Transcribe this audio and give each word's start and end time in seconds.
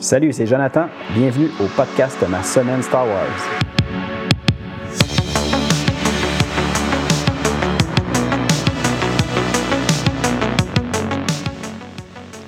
Salut, 0.00 0.32
c'est 0.32 0.46
Jonathan. 0.46 0.86
Bienvenue 1.12 1.50
au 1.58 1.66
podcast 1.66 2.24
Ma 2.28 2.40
semaine 2.44 2.80
Star 2.84 3.04
Wars. 3.04 3.26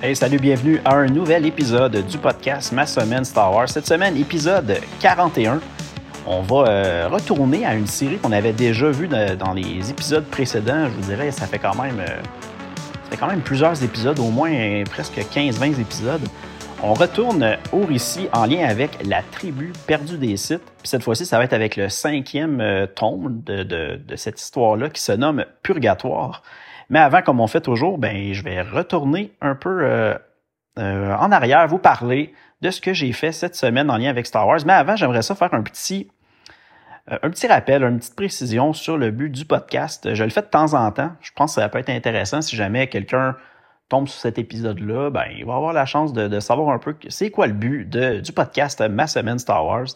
Hey, 0.01 0.15
salut, 0.15 0.39
bienvenue 0.39 0.79
à 0.85 0.95
un 0.95 1.07
nouvel 1.07 1.45
épisode 1.45 2.07
du 2.07 2.17
podcast 2.17 2.71
Ma 2.71 2.85
semaine 2.85 3.25
Star 3.25 3.53
Wars. 3.53 3.67
Cette 3.67 3.85
semaine, 3.85 4.15
épisode 4.15 4.77
41. 5.01 5.59
On 6.25 6.43
va 6.43 6.69
euh, 6.69 7.09
retourner 7.11 7.65
à 7.65 7.75
une 7.75 7.87
série 7.87 8.17
qu'on 8.17 8.31
avait 8.31 8.53
déjà 8.53 8.89
vue 8.91 9.09
dans 9.09 9.53
les 9.53 9.89
épisodes 9.89 10.25
précédents. 10.25 10.85
Je 10.85 10.91
vous 10.91 11.01
dirais, 11.01 11.31
ça 11.31 11.47
fait 11.47 11.59
quand 11.59 11.75
même, 11.75 11.99
euh, 11.99 13.17
quand 13.19 13.27
même 13.27 13.41
plusieurs 13.41 13.83
épisodes, 13.83 14.19
au 14.19 14.29
moins 14.29 14.53
euh, 14.53 14.85
presque 14.85 15.17
15-20 15.17 15.81
épisodes. 15.81 16.25
On 16.83 16.93
retourne 16.93 17.57
au 17.71 17.85
récit 17.85 18.27
en 18.33 18.45
lien 18.45 18.67
avec 18.67 19.05
la 19.05 19.21
tribu 19.21 19.71
perdue 19.85 20.17
des 20.17 20.35
sites. 20.35 20.63
Cette 20.83 21.03
fois-ci, 21.03 21.25
ça 21.25 21.37
va 21.37 21.43
être 21.43 21.53
avec 21.53 21.75
le 21.75 21.89
cinquième 21.89 22.87
tome 22.95 23.41
de, 23.45 23.99
cette 24.15 24.41
histoire-là 24.41 24.89
qui 24.89 25.01
se 25.01 25.11
nomme 25.11 25.45
Purgatoire. 25.61 26.41
Mais 26.89 26.99
avant, 26.99 27.21
comme 27.21 27.39
on 27.39 27.47
fait 27.47 27.61
toujours, 27.61 27.97
ben, 27.97 28.33
je 28.33 28.43
vais 28.43 28.61
retourner 28.61 29.31
un 29.41 29.55
peu 29.55 30.15
en 30.77 31.31
arrière, 31.31 31.67
vous 31.67 31.77
parler 31.77 32.33
de 32.61 32.69
ce 32.69 32.79
que 32.79 32.93
j'ai 32.93 33.11
fait 33.11 33.31
cette 33.31 33.55
semaine 33.55 33.89
en 33.89 33.97
lien 33.97 34.09
avec 34.09 34.25
Star 34.25 34.47
Wars. 34.47 34.59
Mais 34.65 34.73
avant, 34.73 34.95
j'aimerais 34.95 35.23
ça 35.23 35.35
faire 35.35 35.53
un 35.53 35.63
petit, 35.63 36.07
euh, 37.11 37.17
un 37.21 37.29
petit 37.29 37.47
rappel, 37.47 37.83
une 37.83 37.99
petite 37.99 38.15
précision 38.15 38.73
sur 38.73 38.97
le 38.97 39.11
but 39.11 39.29
du 39.29 39.45
podcast. 39.45 40.13
Je 40.13 40.23
le 40.23 40.29
fais 40.29 40.41
de 40.41 40.47
temps 40.47 40.73
en 40.73 40.91
temps. 40.91 41.11
Je 41.21 41.31
pense 41.35 41.55
que 41.55 41.61
ça 41.61 41.69
peut 41.69 41.79
être 41.79 41.89
intéressant 41.89 42.41
si 42.41 42.55
jamais 42.55 42.87
quelqu'un 42.87 43.35
tombe 43.91 44.07
sur 44.07 44.21
cet 44.21 44.39
épisode-là, 44.39 45.09
ben, 45.09 45.25
il 45.37 45.43
va 45.43 45.55
avoir 45.55 45.73
la 45.73 45.85
chance 45.85 46.13
de, 46.13 46.39
savoir 46.39 46.69
un 46.69 46.79
peu 46.79 46.95
c'est 47.09 47.29
quoi 47.29 47.45
le 47.45 47.53
but 47.53 47.89
du 47.89 48.31
podcast 48.31 48.81
Ma 48.81 49.05
semaine 49.05 49.37
Star 49.37 49.65
Wars. 49.65 49.87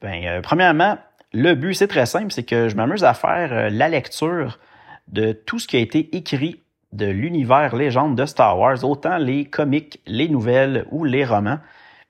Ben, 0.00 0.24
euh, 0.24 0.40
premièrement, 0.40 0.96
le 1.32 1.54
but, 1.54 1.74
c'est 1.74 1.88
très 1.88 2.06
simple, 2.06 2.30
c'est 2.30 2.44
que 2.44 2.68
je 2.68 2.76
m'amuse 2.76 3.02
à 3.02 3.14
faire 3.14 3.52
euh, 3.52 3.68
la 3.68 3.88
lecture 3.88 4.60
de 5.08 5.32
tout 5.32 5.58
ce 5.58 5.66
qui 5.66 5.76
a 5.76 5.80
été 5.80 6.16
écrit 6.16 6.62
de 6.92 7.06
l'univers 7.06 7.74
légende 7.74 8.16
de 8.16 8.26
Star 8.26 8.56
Wars, 8.60 8.84
autant 8.84 9.16
les 9.16 9.44
comics, 9.44 10.00
les 10.06 10.28
nouvelles 10.28 10.86
ou 10.92 11.02
les 11.04 11.24
romans. 11.24 11.58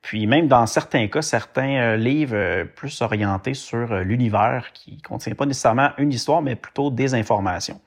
Puis 0.03 0.27
même 0.27 0.49
dans 0.49 0.67
certains 0.67 1.09
cas, 1.09 1.23
certains 1.23 1.77
euh, 1.77 1.97
livres 1.97 2.65
plus 2.75 3.01
orientés 3.01 3.55
sur 3.55 3.95
l'univers 4.01 4.71
qui 4.75 4.97
ne 4.97 5.01
contient 5.01 5.35
pas 5.35 5.47
nécessairement 5.47 5.93
une 5.97 6.13
histoire, 6.13 6.43
mais 6.43 6.57
plutôt 6.57 6.91
des 6.91 7.15
informations. 7.15 7.81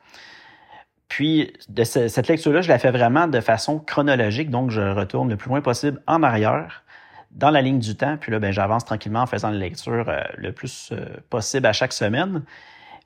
Puis 1.10 1.52
cette 1.84 2.28
lecture-là, 2.28 2.62
je 2.62 2.70
la 2.70 2.80
fais 2.80 2.92
vraiment 2.92 3.28
de 3.28 3.42
façon 3.42 3.80
chronologique, 3.80 4.50
donc 4.50 4.72
je 4.72 4.82
retourne 4.82 5.30
le 5.30 5.36
plus 5.36 5.50
loin 5.50 5.62
possible 5.62 6.02
en 6.08 6.24
arrière 6.24 6.84
dans 7.32 7.50
la 7.52 7.62
ligne 7.62 7.80
du 7.80 7.96
temps, 7.96 8.18
puis 8.18 8.32
là, 8.32 8.40
ben, 8.40 8.52
j'avance 8.52 8.86
tranquillement 8.86 9.22
en 9.22 9.26
faisant 9.28 9.50
la 9.50 9.58
lecture 9.58 10.12
le 10.38 10.52
plus 10.52 10.94
possible 11.30 11.68
à 11.68 11.74
chaque 11.74 11.94
semaine. 11.94 12.44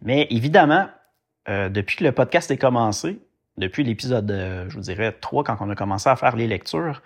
Mais 0.02 0.28
évidemment, 0.30 0.88
depuis 1.48 1.98
que 1.98 2.04
le 2.06 2.14
podcast 2.14 2.50
est 2.52 2.58
commencé, 2.58 3.20
depuis 3.58 3.84
l'épisode, 3.84 4.30
je 4.70 4.74
vous 4.76 4.82
dirais, 4.82 5.12
3, 5.20 5.44
quand 5.44 5.58
on 5.60 5.70
a 5.70 5.76
commencé 5.76 6.10
à 6.10 6.16
faire 6.16 6.38
les 6.38 6.48
lectures, 6.48 7.02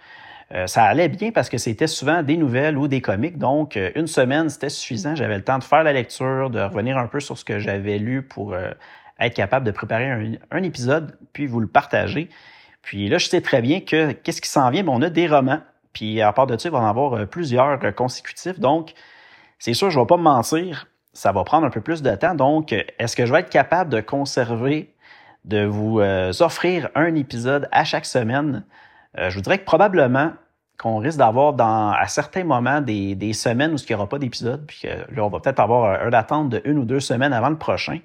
euh, 0.53 0.65
ça 0.65 0.83
allait 0.83 1.09
bien 1.09 1.31
parce 1.31 1.49
que 1.49 1.57
c'était 1.57 1.87
souvent 1.87 2.23
des 2.23 2.37
nouvelles 2.37 2.77
ou 2.77 2.87
des 2.87 3.01
comics. 3.01 3.37
Donc, 3.37 3.75
euh, 3.75 3.91
une 3.95 4.07
semaine, 4.07 4.49
c'était 4.49 4.69
suffisant. 4.69 5.13
J'avais 5.15 5.35
le 5.35 5.43
temps 5.43 5.59
de 5.59 5.63
faire 5.63 5.83
la 5.83 5.91
lecture, 5.91 6.49
de 6.49 6.61
revenir 6.61 6.97
un 6.97 7.07
peu 7.07 7.19
sur 7.19 7.37
ce 7.37 7.43
que 7.43 7.59
j'avais 7.59 7.97
lu 7.97 8.21
pour 8.21 8.53
euh, 8.53 8.71
être 9.19 9.33
capable 9.33 9.65
de 9.65 9.71
préparer 9.71 10.37
un, 10.51 10.63
épisode, 10.63 11.17
puis 11.33 11.47
vous 11.47 11.59
le 11.59 11.67
partager. 11.67 12.29
Puis 12.81 13.09
là, 13.09 13.17
je 13.17 13.27
sais 13.27 13.41
très 13.41 13.61
bien 13.61 13.81
que 13.81 14.11
qu'est-ce 14.11 14.41
qui 14.41 14.49
s'en 14.49 14.69
vient? 14.69 14.87
on 14.87 15.01
a 15.01 15.09
des 15.09 15.27
romans. 15.27 15.59
Puis 15.93 16.21
à 16.21 16.31
part 16.31 16.47
de 16.47 16.57
ça, 16.57 16.69
il 16.69 16.71
va 16.71 16.79
en 16.79 16.87
avoir 16.87 17.27
plusieurs 17.27 17.79
consécutifs. 17.95 18.59
Donc, 18.59 18.93
c'est 19.59 19.73
sûr, 19.73 19.89
je 19.89 19.97
ne 19.97 20.03
vais 20.03 20.07
pas 20.07 20.17
me 20.17 20.23
mentir, 20.23 20.87
ça 21.13 21.31
va 21.31 21.43
prendre 21.43 21.65
un 21.65 21.71
peu 21.71 21.81
plus 21.81 22.03
de 22.03 22.15
temps. 22.15 22.35
Donc, 22.35 22.73
est-ce 22.99 23.15
que 23.15 23.25
je 23.25 23.33
vais 23.33 23.39
être 23.39 23.49
capable 23.49 23.91
de 23.91 24.01
conserver, 24.01 24.93
de 25.45 25.65
vous 25.65 25.99
offrir 26.41 26.89
un 26.93 27.15
épisode 27.15 27.67
à 27.71 27.83
chaque 27.83 28.05
semaine? 28.05 28.63
Euh, 29.17 29.29
je 29.29 29.35
vous 29.35 29.41
dirais 29.41 29.57
que 29.57 29.65
probablement 29.65 30.33
qu'on 30.77 30.97
risque 30.97 31.17
d'avoir 31.17 31.53
dans 31.53 31.91
à 31.91 32.07
certains 32.07 32.43
moments 32.43 32.81
des, 32.81 33.15
des 33.15 33.33
semaines 33.33 33.73
où 33.73 33.77
il 33.77 33.85
n'y 33.89 33.95
aura 33.95 34.07
pas 34.07 34.19
d'épisode, 34.19 34.65
puis 34.67 34.87
là, 34.87 35.25
on 35.25 35.29
va 35.29 35.39
peut-être 35.39 35.59
avoir 35.59 36.05
un 36.05 36.13
attente 36.13 36.49
de 36.49 36.61
une 36.65 36.77
ou 36.77 36.85
deux 36.85 36.99
semaines 36.99 37.33
avant 37.33 37.49
le 37.49 37.57
prochain. 37.57 37.99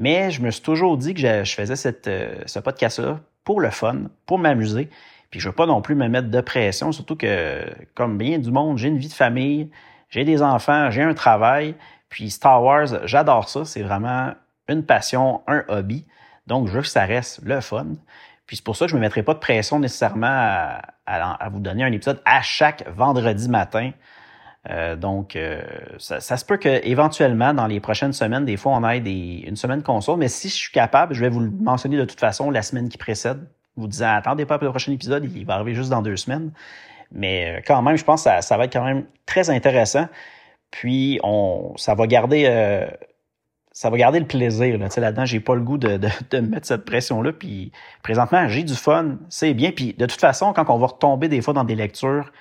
Mais 0.00 0.30
je 0.30 0.42
me 0.42 0.50
suis 0.50 0.62
toujours 0.62 0.96
dit 0.96 1.14
que 1.14 1.20
je, 1.20 1.54
faisais 1.54 1.94
euh, 2.08 2.42
ce 2.46 2.58
podcast-là 2.58 3.20
pour 3.44 3.60
le 3.60 3.70
fun, 3.70 4.04
pour 4.26 4.38
m'amuser. 4.38 4.88
Puis 5.30 5.38
je 5.38 5.48
veux 5.48 5.54
pas 5.54 5.66
non 5.66 5.82
plus 5.82 5.94
me 5.94 6.08
mettre 6.08 6.28
de 6.28 6.40
pression, 6.40 6.90
surtout 6.90 7.14
que, 7.14 7.64
comme 7.94 8.18
bien 8.18 8.38
du 8.38 8.50
monde, 8.50 8.78
j'ai 8.78 8.88
une 8.88 8.98
vie 8.98 9.08
de 9.08 9.12
famille, 9.12 9.70
j'ai 10.08 10.24
des 10.24 10.42
enfants, 10.42 10.90
j'ai 10.90 11.02
un 11.02 11.14
travail. 11.14 11.76
Puis 12.08 12.30
Star 12.30 12.62
Wars, 12.62 13.06
j'adore 13.06 13.48
ça. 13.48 13.64
C'est 13.64 13.82
vraiment 13.82 14.32
une 14.68 14.84
passion, 14.84 15.42
un 15.46 15.64
hobby. 15.68 16.06
Donc, 16.46 16.66
je 16.66 16.72
veux 16.72 16.82
que 16.82 16.88
ça 16.88 17.04
reste 17.04 17.40
le 17.44 17.60
fun. 17.60 17.86
Puis 18.46 18.56
c'est 18.56 18.64
pour 18.64 18.74
ça 18.74 18.86
que 18.86 18.90
je 18.90 18.96
ne 18.96 19.00
me 19.00 19.04
mettrai 19.04 19.22
pas 19.22 19.34
de 19.34 19.38
pression 19.38 19.78
nécessairement 19.78 20.26
à, 21.06 21.48
vous 21.52 21.60
donner 21.60 21.84
un 21.84 21.92
épisode 21.92 22.20
à 22.24 22.42
chaque 22.42 22.88
vendredi 22.88 23.48
matin. 23.48 23.92
Euh, 24.68 24.94
donc, 24.94 25.36
euh, 25.36 25.62
ça, 25.98 26.20
se 26.20 26.44
peut 26.44 26.58
qu'éventuellement, 26.58 27.54
dans 27.54 27.66
les 27.66 27.80
prochaines 27.80 28.12
semaines, 28.12 28.44
des 28.44 28.56
fois, 28.56 28.72
on 28.72 28.86
ait 28.88 29.00
des, 29.00 29.44
une 29.46 29.56
semaine 29.56 29.82
console. 29.82 30.18
Mais 30.18 30.28
si 30.28 30.48
je 30.48 30.54
suis 30.54 30.72
capable, 30.72 31.14
je 31.14 31.20
vais 31.20 31.30
vous 31.30 31.40
le 31.40 31.50
mentionner 31.50 31.96
de 31.96 32.04
toute 32.04 32.20
façon 32.20 32.50
la 32.50 32.62
semaine 32.62 32.88
qui 32.88 32.98
précède, 32.98 33.38
vous 33.76 33.86
disant 33.86 34.14
attendez 34.14 34.44
pas 34.44 34.58
pour 34.58 34.66
le 34.66 34.70
prochain 34.70 34.92
épisode, 34.92 35.24
il 35.34 35.46
va 35.46 35.54
arriver 35.54 35.74
juste 35.74 35.90
dans 35.90 36.02
deux 36.02 36.16
semaines. 36.16 36.52
Mais 37.12 37.58
euh, 37.58 37.60
quand 37.66 37.80
même, 37.82 37.96
je 37.96 38.04
pense 38.04 38.24
que 38.24 38.30
ça, 38.30 38.42
ça 38.42 38.56
va 38.58 38.64
être 38.64 38.72
quand 38.72 38.84
même 38.84 39.04
très 39.26 39.48
intéressant. 39.50 40.08
Puis, 40.70 41.20
on, 41.24 41.74
ça 41.76 41.94
va 41.94 42.06
garder 42.06 42.46
ça 43.72 43.88
va 43.88 43.96
garder 43.96 44.18
le 44.18 44.26
plaisir. 44.26 44.76
Là. 44.78 44.88
Là-dedans, 44.94 45.24
j'ai 45.24 45.40
pas 45.40 45.54
le 45.54 45.62
goût 45.62 45.78
de, 45.78 45.98
de, 46.30 46.38
mettre 46.40 46.66
cette 46.66 46.84
pression-là. 46.84 47.32
Puis 47.32 47.72
présentement, 48.02 48.48
j'ai 48.48 48.62
du 48.62 48.74
fun, 48.74 49.16
c'est 49.28 49.54
bien. 49.54 49.70
Puis 49.70 49.94
de 49.94 50.06
toute 50.06 50.20
façon, 50.20 50.52
quand 50.52 50.68
on 50.68 50.78
va 50.78 50.88
retomber 50.88 51.28
des 51.28 51.40
fois 51.40 51.54
dans 51.54 51.64
des 51.64 51.76
lectures 51.76 52.32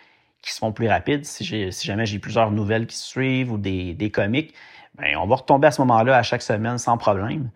qui 0.41 0.53
se 0.53 0.59
font 0.59 0.71
plus 0.71 0.87
rapides, 0.87 1.25
si, 1.25 1.71
jamais 1.71 2.05
j'ai 2.05 2.19
plusieurs 2.19 2.51
nouvelles 2.51 2.87
qui 2.87 2.97
suivent 2.97 3.51
ou 3.51 3.57
des, 3.57 3.93
des 3.93 4.09
comics, 4.09 4.53
ben, 4.95 5.15
on 5.17 5.27
va 5.27 5.35
retomber 5.35 5.67
à 5.67 5.71
ce 5.71 5.81
moment-là 5.81 6.17
à 6.17 6.23
chaque 6.23 6.41
semaine 6.41 6.77
sans 6.77 6.97
problème. 6.97 7.49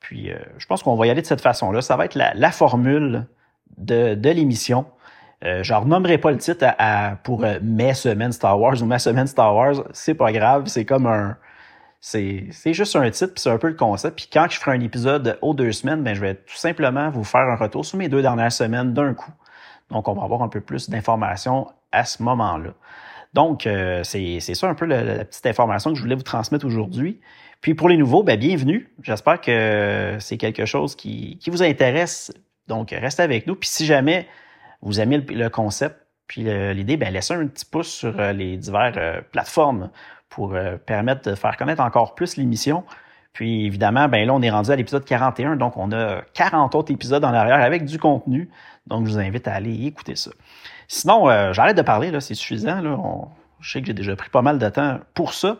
Puis 0.00 0.32
euh, 0.32 0.38
je 0.58 0.66
pense 0.66 0.82
qu'on 0.82 0.96
va 0.96 1.06
y 1.06 1.10
aller 1.10 1.22
de 1.22 1.26
cette 1.26 1.40
façon-là. 1.40 1.82
Ça 1.82 1.96
va 1.96 2.04
être 2.04 2.14
la, 2.14 2.50
formule 2.50 3.26
de, 3.76 4.14
de 4.14 4.30
l'émission. 4.30 4.86
Euh, 5.44 5.62
je 5.62 5.72
renommerai 5.72 6.18
pas 6.18 6.30
le 6.30 6.38
titre 6.38 6.66
pour 7.22 7.44
euh, 7.44 7.58
mes 7.62 7.94
semaines 7.94 8.32
Star 8.32 8.58
Wars 8.60 8.80
ou 8.82 8.86
ma 8.86 8.98
semaine 8.98 9.26
Star 9.26 9.54
Wars. 9.54 9.84
C'est 9.92 10.14
pas 10.14 10.32
grave. 10.32 10.66
C'est 10.66 10.84
comme 10.84 11.06
un, 11.06 11.36
c'est 12.00 12.50
juste 12.64 12.96
un 12.96 13.08
titre, 13.10 13.34
puis 13.34 13.42
c'est 13.42 13.50
un 13.50 13.58
peu 13.58 13.68
le 13.68 13.74
concept. 13.74 14.16
Puis 14.16 14.28
quand 14.32 14.46
je 14.50 14.58
ferai 14.58 14.72
un 14.76 14.80
épisode 14.80 15.38
aux 15.42 15.54
deux 15.54 15.72
semaines, 15.72 16.02
ben, 16.02 16.14
je 16.14 16.20
vais 16.20 16.34
tout 16.34 16.56
simplement 16.56 17.10
vous 17.10 17.24
faire 17.24 17.42
un 17.42 17.56
retour 17.56 17.84
sur 17.84 17.98
mes 17.98 18.08
deux 18.08 18.22
dernières 18.22 18.52
semaines 18.52 18.94
d'un 18.94 19.14
coup. 19.14 19.32
Donc, 19.90 20.08
on 20.08 20.14
va 20.14 20.22
avoir 20.22 20.42
un 20.42 20.48
peu 20.48 20.60
plus 20.60 20.88
d'informations 20.88 21.66
à 21.92 22.04
ce 22.04 22.22
moment-là. 22.22 22.74
Donc, 23.34 23.66
euh, 23.66 24.02
c'est 24.02 24.40
ça 24.40 24.68
un 24.68 24.74
peu 24.74 24.86
la, 24.86 25.24
petite 25.24 25.46
information 25.46 25.90
que 25.90 25.96
je 25.96 26.02
voulais 26.02 26.14
vous 26.14 26.22
transmettre 26.22 26.66
aujourd'hui. 26.66 27.20
Puis 27.60 27.74
pour 27.74 27.88
les 27.88 27.96
nouveaux, 27.96 28.22
ben, 28.22 28.38
bienvenue. 28.38 28.92
J'espère 29.02 29.40
que 29.40 30.16
c'est 30.18 30.36
quelque 30.36 30.64
chose 30.64 30.96
qui, 30.96 31.38
qui, 31.38 31.50
vous 31.50 31.62
intéresse. 31.62 32.32
Donc, 32.66 32.90
restez 32.90 33.22
avec 33.22 33.46
nous. 33.46 33.54
Puis 33.54 33.68
si 33.68 33.86
jamais 33.86 34.26
vous 34.82 35.00
aimez 35.00 35.18
le, 35.18 35.48
concept, 35.48 35.96
puis 36.26 36.42
l'idée, 36.74 36.96
ben, 36.96 37.12
laissez 37.12 37.34
un 37.34 37.46
petit 37.46 37.64
pouce 37.64 37.88
sur 37.88 38.18
euh, 38.18 38.32
les 38.32 38.56
diverses 38.56 38.96
euh, 38.96 39.20
plateformes 39.30 39.90
pour 40.28 40.56
permettre 40.86 41.28
de 41.28 41.34
faire 41.34 41.56
connaître 41.56 41.82
encore 41.82 42.14
plus 42.14 42.36
l'émission. 42.36 42.84
Puis 43.32 43.66
évidemment, 43.66 44.08
ben 44.08 44.24
là, 44.24 44.32
on 44.32 44.42
est 44.42 44.50
rendu 44.50 44.70
à 44.70 44.76
l'épisode 44.76 45.04
41, 45.04 45.56
donc 45.56 45.76
on 45.76 45.90
a 45.90 46.22
40 46.34 46.76
autres 46.76 46.92
épisodes 46.92 47.24
en 47.24 47.34
arrière 47.34 47.60
avec 47.60 47.84
du 47.84 47.98
contenu. 47.98 48.48
Donc, 48.86 49.06
je 49.06 49.12
vous 49.12 49.18
invite 49.18 49.48
à 49.48 49.54
aller 49.54 49.86
écouter 49.86 50.14
ça. 50.14 50.30
Sinon, 50.92 51.30
euh, 51.30 51.52
j'arrête 51.52 51.76
de 51.76 51.82
parler, 51.82 52.10
là, 52.10 52.20
c'est 52.20 52.34
suffisant. 52.34 52.80
Là. 52.80 52.98
je 53.60 53.70
sais 53.70 53.80
que 53.80 53.86
j'ai 53.86 53.94
déjà 53.94 54.16
pris 54.16 54.28
pas 54.28 54.42
mal 54.42 54.58
de 54.58 54.68
temps 54.68 54.98
pour 55.14 55.34
ça. 55.34 55.56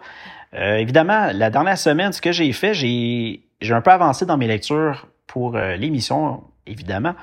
Euh, 0.54 0.74
évidemment, 0.74 1.30
la 1.32 1.50
dernière 1.50 1.78
semaine, 1.78 2.12
ce 2.12 2.20
que 2.20 2.32
j'ai 2.32 2.52
fait, 2.52 2.74
j'ai, 2.74 3.46
j'ai 3.60 3.72
un 3.72 3.80
peu 3.80 3.92
avancé 3.92 4.26
dans 4.26 4.36
mes 4.36 4.48
lectures 4.48 5.06
pour 5.28 5.56
l'émission, 5.56 6.42
évidemment. 6.66 7.14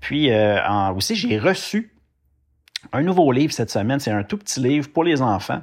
Puis 0.00 0.34
en, 0.34 0.96
aussi, 0.96 1.14
j'ai 1.16 1.38
reçu 1.38 1.92
un 2.94 3.02
nouveau 3.02 3.30
livre 3.30 3.52
cette 3.52 3.70
semaine. 3.70 4.00
C'est 4.00 4.10
un 4.10 4.22
tout 4.22 4.38
petit 4.38 4.60
livre 4.60 4.90
pour 4.90 5.04
les 5.04 5.20
enfants 5.20 5.60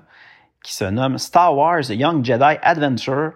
qui 0.64 0.76
se 0.76 0.86
nomme 0.86 1.18
Star 1.18 1.58
Wars 1.58 1.90
Young 1.90 2.24
Jedi 2.24 2.60
Adventure 2.62 3.32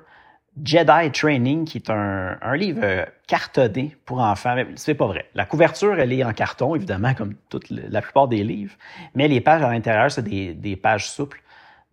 Jedi 0.64 1.12
Training, 1.12 1.66
qui 1.66 1.78
est 1.78 1.90
un, 1.90 2.38
livre 2.56 3.06
cartonné 3.28 3.96
pour 4.06 4.20
enfants. 4.20 4.56
C'est 4.76 4.96
pas 4.96 5.08
vrai. 5.08 5.26
La 5.34 5.46
couverture, 5.46 5.98
elle 6.00 6.12
est 6.12 6.24
en 6.24 6.34
carton, 6.34 6.76
évidemment, 6.76 7.14
comme 7.14 7.36
toute 7.50 7.70
la 7.70 8.02
plupart 8.02 8.28
des 8.28 8.44
livres. 8.44 8.76
Mais 9.16 9.28
les 9.28 9.42
pages 9.42 9.64
à 9.64 9.72
l'intérieur, 9.72 10.12
c'est 10.12 10.24
des, 10.24 10.76
pages 10.76 11.10
souples. 11.10 11.42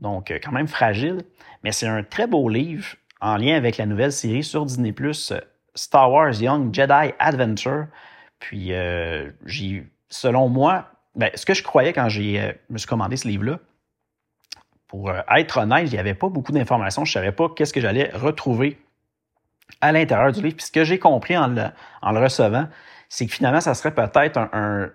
Donc, 0.00 0.32
quand 0.43 0.52
même 0.52 0.69
fragile. 0.69 1.22
Mais 1.62 1.72
c'est 1.72 1.87
un 1.87 2.02
très 2.02 2.26
beau 2.26 2.49
livre 2.49 2.96
en 3.20 3.37
lien 3.37 3.56
avec 3.56 3.76
la 3.76 3.87
nouvelle 3.87 4.12
série 4.12 4.44
sur 4.44 4.64
Disney+, 4.64 4.94
Star 5.75 6.11
Wars 6.11 6.40
Young 6.40 6.75
Jedi 6.75 7.12
Adventure. 7.19 7.87
Puis, 8.38 8.72
euh, 8.72 9.31
j'ai, 9.46 9.87
selon 10.08 10.49
moi, 10.49 10.90
ben, 11.14 11.31
ce 11.34 11.44
que 11.44 11.54
je 11.54 11.62
croyais 11.62 11.93
quand 11.93 12.08
j'ai 12.08 12.40
euh, 12.40 12.52
me 12.70 12.78
suis 12.78 12.88
commandé 12.88 13.16
ce 13.16 13.26
livre-là, 13.26 13.58
pour 14.88 15.11
euh, 15.11 15.20
être 15.37 15.58
honnête, 15.58 15.87
il 15.87 15.93
n'y 15.93 15.99
avait 15.99 16.14
pas 16.14 16.29
beaucoup 16.29 16.52
d'informations. 16.52 17.05
Je 17.05 17.11
ne 17.11 17.23
savais 17.23 17.32
pas 17.32 17.49
qu'est-ce 17.55 17.73
que 17.73 17.81
j'allais 17.81 18.11
retrouver 18.14 18.79
à 19.81 19.93
l'intérieur 19.93 20.32
du 20.32 20.43
livre. 20.43 20.56
Puis 20.56 20.67
ce 20.67 20.73
que 20.73 20.82
j'ai 20.82 20.99
compris 20.99 21.37
en 21.37 21.49
le, 21.49 21.64
en 22.02 22.12
le 22.12 22.20
recevant, 22.20 22.67
c'est 23.08 23.26
que 23.26 23.32
finalement, 23.32 23.61
ça 23.61 23.75
serait 23.75 23.94
peut-être 23.94 24.38
un, 24.38 24.90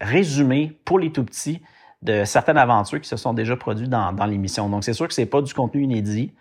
résumé 0.00 0.78
pour 0.84 0.98
les 0.98 1.10
tout 1.10 1.24
petits 1.24 1.62
de 2.02 2.24
certaines 2.24 2.58
aventures 2.58 3.00
qui 3.00 3.08
se 3.08 3.16
sont 3.16 3.34
déjà 3.34 3.56
produites 3.56 3.88
dans, 3.88 4.12
dans 4.12 4.26
l'émission. 4.26 4.68
Donc, 4.68 4.84
c'est 4.84 4.92
sûr 4.92 5.08
que 5.08 5.14
c'est 5.14 5.26
pas 5.26 5.42
du 5.42 5.52
contenu 5.52 5.82
inédit. 5.82 6.32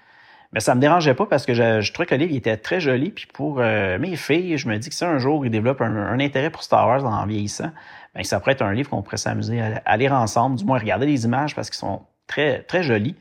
Mais 0.53 0.59
ça 0.59 0.75
me 0.75 0.79
dérangeait 0.79 1.15
pas 1.15 1.25
parce 1.25 1.45
que 1.45 1.53
je, 1.53 1.81
je 1.81 1.91
trouvais 1.91 2.05
que 2.05 2.15
le 2.15 2.25
livre 2.25 2.35
était 2.35 2.57
très 2.57 2.79
joli. 2.79 3.09
Puis 3.09 3.27
pour 3.33 3.59
euh, 3.59 3.97
mes 3.97 4.15
filles, 4.15 4.57
je 4.57 4.69
me 4.69 4.77
dis 4.77 4.89
que 4.89 4.95
si 4.95 5.03
un 5.03 5.17
jour 5.17 5.45
ils 5.45 5.49
développent 5.51 5.81
un, 5.81 5.95
un 5.95 6.19
intérêt 6.19 6.49
pour 6.49 6.63
Star 6.63 6.87
Wars 6.87 7.03
en 7.03 7.25
vieillissant, 7.25 7.71
bien, 8.13 8.23
ça 8.23 8.39
pourrait 8.39 8.53
être 8.53 8.61
un 8.61 8.73
livre 8.73 8.89
qu'on 8.89 9.01
pourrait 9.01 9.17
s'amuser 9.17 9.59
à, 9.59 9.81
à, 9.83 9.97
lire 9.97 10.13
ensemble, 10.13 10.57
du 10.57 10.63
moins 10.63 10.77
regarder 10.77 11.07
les 11.07 11.25
images 11.25 11.55
parce 11.55 11.69
qu'ils 11.69 11.79
sont 11.79 12.03
très, 12.27 12.63
très 12.63 12.83
jolis. 12.83 13.15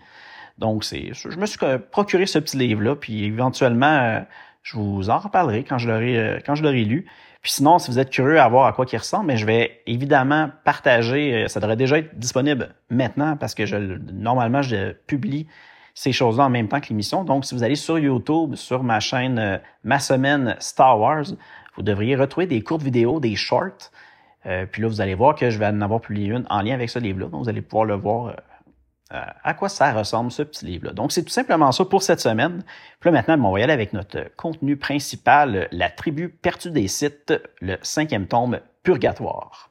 Donc, 0.59 0.85
je 0.85 1.39
me 1.39 1.47
suis 1.47 1.59
procuré 1.91 2.27
ce 2.27 2.39
petit 2.39 2.57
livre-là, 2.57 2.95
puis 2.97 3.25
éventuellement, 3.25 3.87
euh, 3.87 4.21
je 4.63 4.77
vous 4.77 5.11
en 5.11 5.19
reparlerai 5.19 5.65
quand 5.65 5.79
je 5.79 5.89
l'aurai, 5.89 6.17
euh, 6.17 6.39
quand 6.45 6.55
je 6.55 6.63
l'aurai 6.63 6.85
lu. 6.85 7.07
Puis 7.43 7.53
sinon, 7.53 7.79
si 7.79 7.91
vous 7.91 7.99
êtes 7.99 8.11
curieux 8.11 8.41
à 8.41 8.49
voir 8.49 8.67
à 8.67 8.73
quoi 8.73 8.87
il 8.91 8.97
ressemble, 8.97 9.27
mais 9.27 9.37
je 9.37 9.45
vais 9.45 9.83
évidemment 9.87 10.51
partager. 10.65 11.47
Ça 11.49 11.61
devrait 11.61 11.77
déjà 11.77 11.99
être 11.99 12.17
disponible 12.19 12.75
maintenant 12.89 13.37
parce 13.37 13.55
que 13.55 13.67
je, 13.67 13.77
normalement, 13.77 14.63
je 14.63 14.93
publie 14.93 15.47
ces 15.95 16.13
choses-là 16.13 16.45
en 16.45 16.51
même 16.51 16.69
temps 16.69 16.81
que 16.81 16.89
l'émission. 16.89 17.25
Donc, 17.25 17.45
si 17.45 17.55
vous 17.55 17.63
allez 17.63 17.77
sur 17.77 17.99
YouTube, 17.99 18.57
sur 18.57 18.83
ma 18.83 19.01
chaîne 19.01 19.39
euh, 19.39 19.59
Ma 19.85 20.01
Semaine 20.01 20.57
Star 20.59 20.99
Wars, 20.99 21.25
vous 21.77 21.83
devriez 21.83 22.17
retrouver 22.17 22.47
des 22.47 22.63
courtes 22.63 22.83
vidéos, 22.83 23.21
des 23.21 23.37
shorts. 23.37 23.91
Euh, 24.47 24.67
puis 24.67 24.83
là, 24.83 24.89
vous 24.89 25.01
allez 25.01 25.15
voir 25.15 25.37
que 25.37 25.49
je 25.51 25.59
vais 25.59 25.67
en 25.67 25.81
avoir 25.81 26.01
publié 26.01 26.33
une 26.33 26.45
en 26.51 26.61
lien 26.61 26.75
avec 26.75 26.91
ce 26.91 26.99
livre-là. 26.99 27.29
Donc, 27.29 27.45
vous 27.45 27.49
allez 27.49 27.63
pouvoir 27.63 27.85
le 27.85 27.95
voir 27.95 28.27
euh, 28.27 28.33
euh 28.33 28.54
à 29.43 29.55
quoi 29.55 29.69
ça 29.69 29.93
ressemble, 29.93 30.31
ce 30.31 30.43
petit 30.43 30.65
livre-là. 30.65 30.93
Donc, 30.93 31.13
c'est 31.13 31.23
tout 31.23 31.31
simplement 31.31 31.73
ça 31.73 31.85
pour 31.85 32.03
cette 32.03 32.21
semaine. 32.21 32.63
Puis 33.01 33.11
là, 33.11 33.13
maintenant, 33.13 33.51
on 33.51 33.53
va 33.53 33.63
aller 33.63 33.73
avec 33.73 33.93
notre 33.93 34.35
contenu 34.37 34.77
principal, 34.77 35.69
La 35.73 35.91
tribu 35.91 36.29
perdue 36.29 36.71
des 36.71 36.89
sites, 36.89 37.33
le 37.61 37.77
cinquième 37.83 38.27
tome, 38.27 38.61
Purgatoire. 38.83 39.71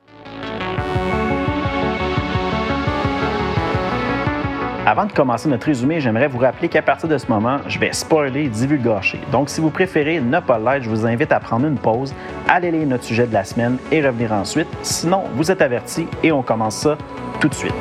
Avant 4.86 5.06
de 5.06 5.14
commencer 5.14 5.48
notre 5.48 5.68
résumé, 5.68 6.02
j'aimerais 6.02 6.28
vous 6.28 6.40
rappeler 6.40 6.68
qu'à 6.68 6.82
partir 6.82 7.08
de 7.08 7.18
ce 7.18 7.28
moment, 7.28 7.60
je 7.68 7.80
vais 7.80 7.94
spoiler 7.94 8.50
divulgacher. 8.50 9.18
Donc, 9.32 9.50
si 9.50 9.62
vous 9.62 9.70
préférez 9.70 10.20
ne 10.20 10.42
pas 10.42 10.60
l'être, 10.60 10.84
je 10.84 10.90
vous 10.90 11.06
invite 11.06 11.32
à 11.32 11.40
prendre 11.40 11.66
une 11.66 11.78
pause, 11.78 12.14
aller 12.50 12.70
lire 12.70 12.86
notre 12.86 13.06
sujet 13.06 13.26
de 13.26 13.34
la 13.34 13.46
semaine 13.46 13.78
et 13.94 14.06
revenir 14.06 14.34
ensuite. 14.34 14.68
Sinon, 14.82 15.24
vous 15.36 15.52
êtes 15.52 15.62
avertis 15.62 16.08
et 16.22 16.34
on 16.34 16.42
commence 16.42 16.76
ça 16.76 16.98
tout 17.40 17.48
de 17.48 17.54
suite. 17.54 17.74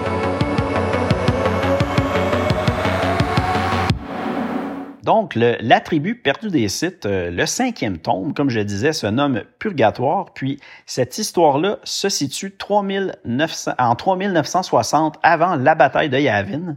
Donc, 5.02 5.34
l'attribut 5.34 6.14
perdu 6.14 6.49
des 6.49 6.69
sites, 6.69 7.06
euh, 7.06 7.31
le 7.31 7.44
cinquième 7.44 7.99
tome, 7.99 8.34
comme 8.34 8.50
je 8.50 8.60
disais, 8.60 8.93
se 8.93 9.08
nomme 9.08 9.43
Purgatoire. 9.58 10.32
Puis, 10.32 10.60
cette 10.87 11.19
histoire-là 11.19 11.78
se 11.82 12.08
situe 12.08 12.52
3900, 12.56 13.72
en 13.78 13.96
3960 13.96 15.19
avant 15.25 15.56
la 15.56 15.75
bataille 15.75 16.08
de 16.08 16.19
Yavin. 16.19 16.76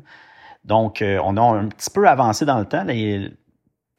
Donc, 0.64 1.04
euh, 1.04 1.20
on 1.24 1.38
a 1.38 1.42
un 1.42 1.68
petit 1.68 1.92
peu 1.92 2.08
avancé 2.08 2.46
dans 2.46 2.58
le 2.58 2.66
temps. 2.66 2.84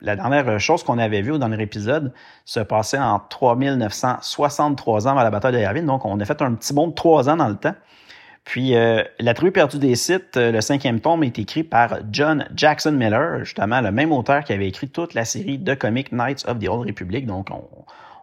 la 0.00 0.16
dernière 0.16 0.58
chose 0.58 0.82
qu'on 0.82 0.98
avait 0.98 1.22
vue 1.22 1.30
au 1.30 1.38
dernier 1.38 1.62
épisode 1.62 2.12
se 2.44 2.58
passait 2.58 2.98
en 2.98 3.20
3963 3.20 5.06
ans 5.06 5.12
avant 5.12 5.22
la 5.22 5.30
bataille 5.30 5.52
de 5.52 5.60
Yavin. 5.60 5.84
Donc, 5.84 6.04
on 6.04 6.18
a 6.18 6.24
fait 6.24 6.42
un 6.42 6.54
petit 6.54 6.74
bond 6.74 6.88
de 6.88 6.94
trois 6.94 7.28
ans 7.28 7.36
dans 7.36 7.48
le 7.48 7.56
temps. 7.56 7.74
Puis, 8.46 8.74
euh, 8.74 9.04
La 9.18 9.34
tribu 9.34 9.52
perdue 9.52 9.78
des 9.78 9.94
sites, 9.96 10.38
euh, 10.38 10.50
le 10.50 10.62
cinquième 10.62 11.00
tome, 11.00 11.22
est 11.24 11.38
écrit 11.38 11.64
par 11.64 11.98
John 12.10 12.48
Jackson 12.54 12.92
Miller, 12.92 13.44
justement 13.44 13.82
le 13.82 13.92
même 13.92 14.12
auteur 14.12 14.42
qui 14.44 14.54
avait 14.54 14.68
écrit 14.68 14.88
toute 14.88 15.12
la 15.12 15.26
série 15.26 15.58
de 15.58 15.74
comics 15.74 16.10
Knights 16.12 16.46
of 16.48 16.58
the 16.58 16.68
Old 16.68 16.88
Republic. 16.88 17.26
Donc, 17.26 17.50
on, 17.50 17.62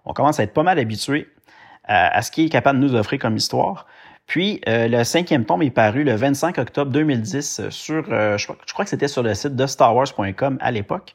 on 0.06 0.14
commence 0.14 0.40
à 0.40 0.44
être 0.44 0.54
pas 0.54 0.64
mal 0.64 0.80
habitué 0.80 1.28
à, 1.86 2.22
ce 2.22 2.32
qu'il 2.32 2.46
est 2.46 2.50
capable 2.50 2.80
de 2.80 2.88
nous 2.88 2.96
offrir 2.96 3.20
comme 3.20 3.36
histoire. 3.36 3.88
Puis, 4.26 4.62
euh, 4.70 4.88
le 4.88 5.04
cinquième 5.04 5.46
tome 5.46 5.64
est 5.64 5.70
paru 5.70 6.04
le 6.04 6.16
25 6.16 6.58
octobre 6.58 6.92
2010 6.92 7.70
sur, 7.70 8.06
euh, 8.10 8.38
je, 8.38 8.46
crois, 8.46 8.58
je, 8.66 8.74
crois 8.74 8.86
que 8.86 8.90
c'était 8.90 9.10
sur 9.10 9.22
le 9.22 9.34
site 9.34 9.56
de 9.56 9.68
starwars.com 9.68 10.58
à 10.62 10.72
l'époque. 10.72 11.14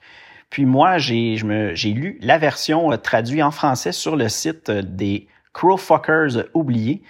Puis 0.50 0.66
moi, 0.66 0.98
j'ai 0.98 1.36
lu 1.36 2.18
la 2.20 2.38
version 2.38 2.92
euh, 2.92 2.96
traduite 2.96 3.42
en 3.42 3.50
français 3.50 3.92
sur 3.92 4.14
le 4.14 4.28
site 4.28 4.70
des 4.70 5.26
Crowfuckers 5.54 6.44
oubliés. 6.52 7.02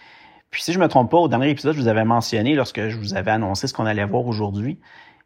Puis 0.50 0.62
si 0.62 0.73
je 0.73 0.79
me 0.79 0.89
trompe 0.89 1.11
pas, 1.11 1.19
au 1.19 1.29
dernier 1.29 1.50
épisode, 1.50 1.75
je 1.75 1.81
vous 1.81 1.89
avais 1.89 2.05
mentionné, 2.05 2.55
lorsque 2.55 2.89
je 2.89 2.97
vous 2.97 3.15
avais 3.15 3.31
annoncé 3.31 3.67
ce 3.67 3.75
qu'on 3.75 3.87
allait 3.87 4.05
voir 4.05 4.27
aujourd'hui, 4.27 4.79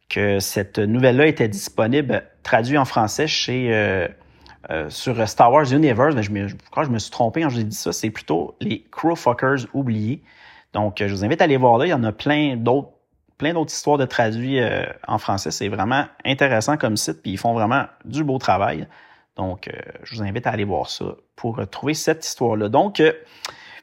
que 0.09 0.41
cette 0.41 0.79
nouvelle-là 0.79 1.27
était 1.27 1.49
disponible 1.49 2.25
traduite 2.43 2.79
en 2.79 2.85
français 2.85 3.27
chez 3.27 3.73
euh, 3.73 4.09
euh, 4.71 4.91
sur 4.91 5.27
Star 5.29 5.53
Wars 5.53 5.73
Universe. 5.73 6.15
Mais 6.31 6.49
je, 6.49 6.57
crois 6.71 6.83
que 6.83 6.89
je 6.89 6.93
me 6.93 6.99
suis 6.99 7.11
trompé 7.11 7.43
quand 7.43 7.49
j'ai 7.49 7.65
dit 7.65 7.77
ça. 7.77 7.93
C'est 7.93 8.11
plutôt 8.11 8.57
les 8.61 8.85
Crowfuckers 8.91 9.67
oubliés. 9.75 10.23
Donc, 10.73 10.97
je 10.99 11.13
vous 11.13 11.25
invite 11.25 11.41
à 11.41 11.45
aller 11.45 11.57
voir 11.57 11.79
là. 11.79 11.87
Il 11.87 11.91
y 11.91 11.95
en 11.95 12.05
a 12.05 12.13
plein 12.13 12.57
d'autres 12.57 13.73
histoires 13.73 13.99
de 13.99 14.07
traduits 14.07 14.61
euh, 14.61 14.85
en 15.07 15.19
français. 15.19 15.51
C'est 15.51 15.69
vraiment 15.69 16.07
intéressant 16.25 16.77
comme 16.77 16.97
site, 16.97 17.23
puis 17.23 17.33
ils 17.33 17.39
font 17.39 17.53
vraiment 17.53 17.87
du 18.05 18.25
beau 18.25 18.39
travail. 18.39 18.87
Donc, 19.37 19.69
euh, 19.69 19.73
je 20.05 20.17
vous 20.17 20.23
invite 20.23 20.47
à 20.47 20.51
aller 20.51 20.65
voir 20.65 20.89
ça 20.89 21.05
pour 21.37 21.61
trouver 21.69 21.95
cette 21.95 22.25
histoire-là. 22.25 22.69
Donc, 22.69 23.01
euh, 23.01 23.13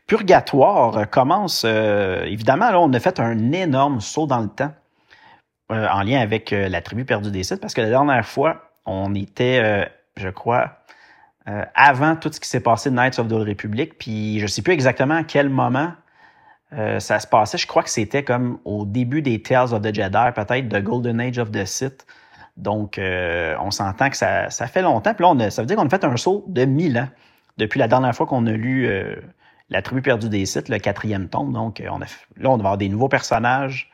Purgatoire 0.10 1.08
commence, 1.12 1.62
euh, 1.68 2.24
évidemment, 2.24 2.72
là, 2.72 2.80
on 2.80 2.92
a 2.94 3.00
fait 3.00 3.20
un 3.20 3.52
énorme 3.52 4.02
saut 4.02 4.26
dans 4.26 4.40
le 4.40 4.48
temps 4.50 4.72
euh, 5.72 5.88
en 5.88 6.02
lien 6.02 6.20
avec 6.20 6.52
euh, 6.52 6.68
la 6.68 6.82
tribu 6.82 7.06
perdue 7.06 7.30
des 7.30 7.44
sites, 7.44 7.62
parce 7.62 7.76
que 7.76 7.82
la 7.82 7.90
dernière 7.90 8.26
fois, 8.26 8.72
on 8.88 9.14
était, 9.14 9.88
je 10.18 10.30
crois, 10.30 10.80
avant 11.76 12.16
tout 12.16 12.32
ce 12.34 12.40
qui 12.40 12.50
s'est 12.50 12.60
passé 12.60 12.90
de 12.90 12.96
Knights 12.96 13.20
of 13.20 13.28
the 13.28 13.34
Republic, 13.34 14.00
puis 14.00 14.40
je 14.40 14.48
sais 14.48 14.64
plus 14.64 14.74
exactement 14.74 15.18
à 15.18 15.24
quel 15.24 15.48
moment 15.50 15.92
ça 16.72 17.20
se 17.20 17.28
passait. 17.28 17.60
Je 17.60 17.68
crois 17.68 17.84
que 17.84 17.92
c'était 17.92 18.24
comme 18.24 18.58
au 18.66 18.86
début 18.86 19.22
des 19.22 19.44
Tales 19.44 19.76
of 19.76 19.84
the 19.84 19.94
Jedi, 19.94 20.32
peut-être 20.34 20.70
The 20.70 20.82
Golden 20.82 21.22
Age 21.22 21.38
of 21.38 21.52
the 21.52 21.66
Sith. 21.66 22.08
Donc, 22.58 23.00
on 23.00 23.70
s'entend 23.70 24.10
que 24.10 24.18
ça, 24.18 24.50
fait 24.50 24.82
longtemps. 24.82 25.14
Puis 25.14 25.22
là, 25.22 25.30
on 25.30 25.50
ça 25.52 25.62
veut 25.62 25.68
dire 25.68 25.76
qu'on 25.76 25.86
a 25.86 25.90
fait 25.90 26.04
un 26.04 26.18
saut 26.18 26.46
de 26.48 26.66
1000 26.66 26.98
ans 26.98 27.10
depuis 27.60 27.78
la 27.78 27.88
dernière 27.88 28.16
fois 28.16 28.26
qu'on 28.26 28.48
a 28.48 28.54
lu 28.54 28.90
la 29.70 29.82
tribu 29.82 30.02
perdue 30.02 30.30
des 30.30 30.46
sites, 30.46 30.70
le 30.70 30.80
quatrième 30.80 31.30
tome. 31.30 31.54
Donc, 31.54 31.82
on 31.90 32.02
a, 32.02 32.06
là, 32.38 32.50
on 32.50 32.58
va 32.58 32.60
avoir 32.60 32.78
des 32.78 32.90
nouveaux 32.90 33.10
personnages, 33.10 33.92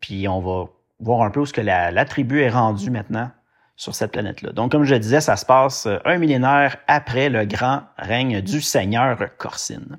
puis 0.00 0.28
on 0.28 0.40
va 0.40 0.70
voir 1.00 1.22
un 1.22 1.30
peu 1.30 1.40
où 1.40 1.46
ce 1.46 1.52
que 1.52 1.60
la, 1.60 2.04
tribu 2.04 2.40
est 2.40 2.48
rendue 2.48 2.90
maintenant 2.90 3.30
sur 3.76 3.94
cette 3.94 4.12
planète-là. 4.12 4.52
Donc, 4.52 4.72
comme 4.72 4.84
je 4.84 4.94
disais, 4.94 5.20
ça 5.20 5.36
se 5.36 5.44
passe 5.44 5.86
un 6.04 6.18
millénaire 6.18 6.78
après 6.86 7.28
le 7.28 7.44
grand 7.44 7.82
règne 7.98 8.40
du 8.40 8.60
seigneur 8.60 9.18
Corsine. 9.36 9.98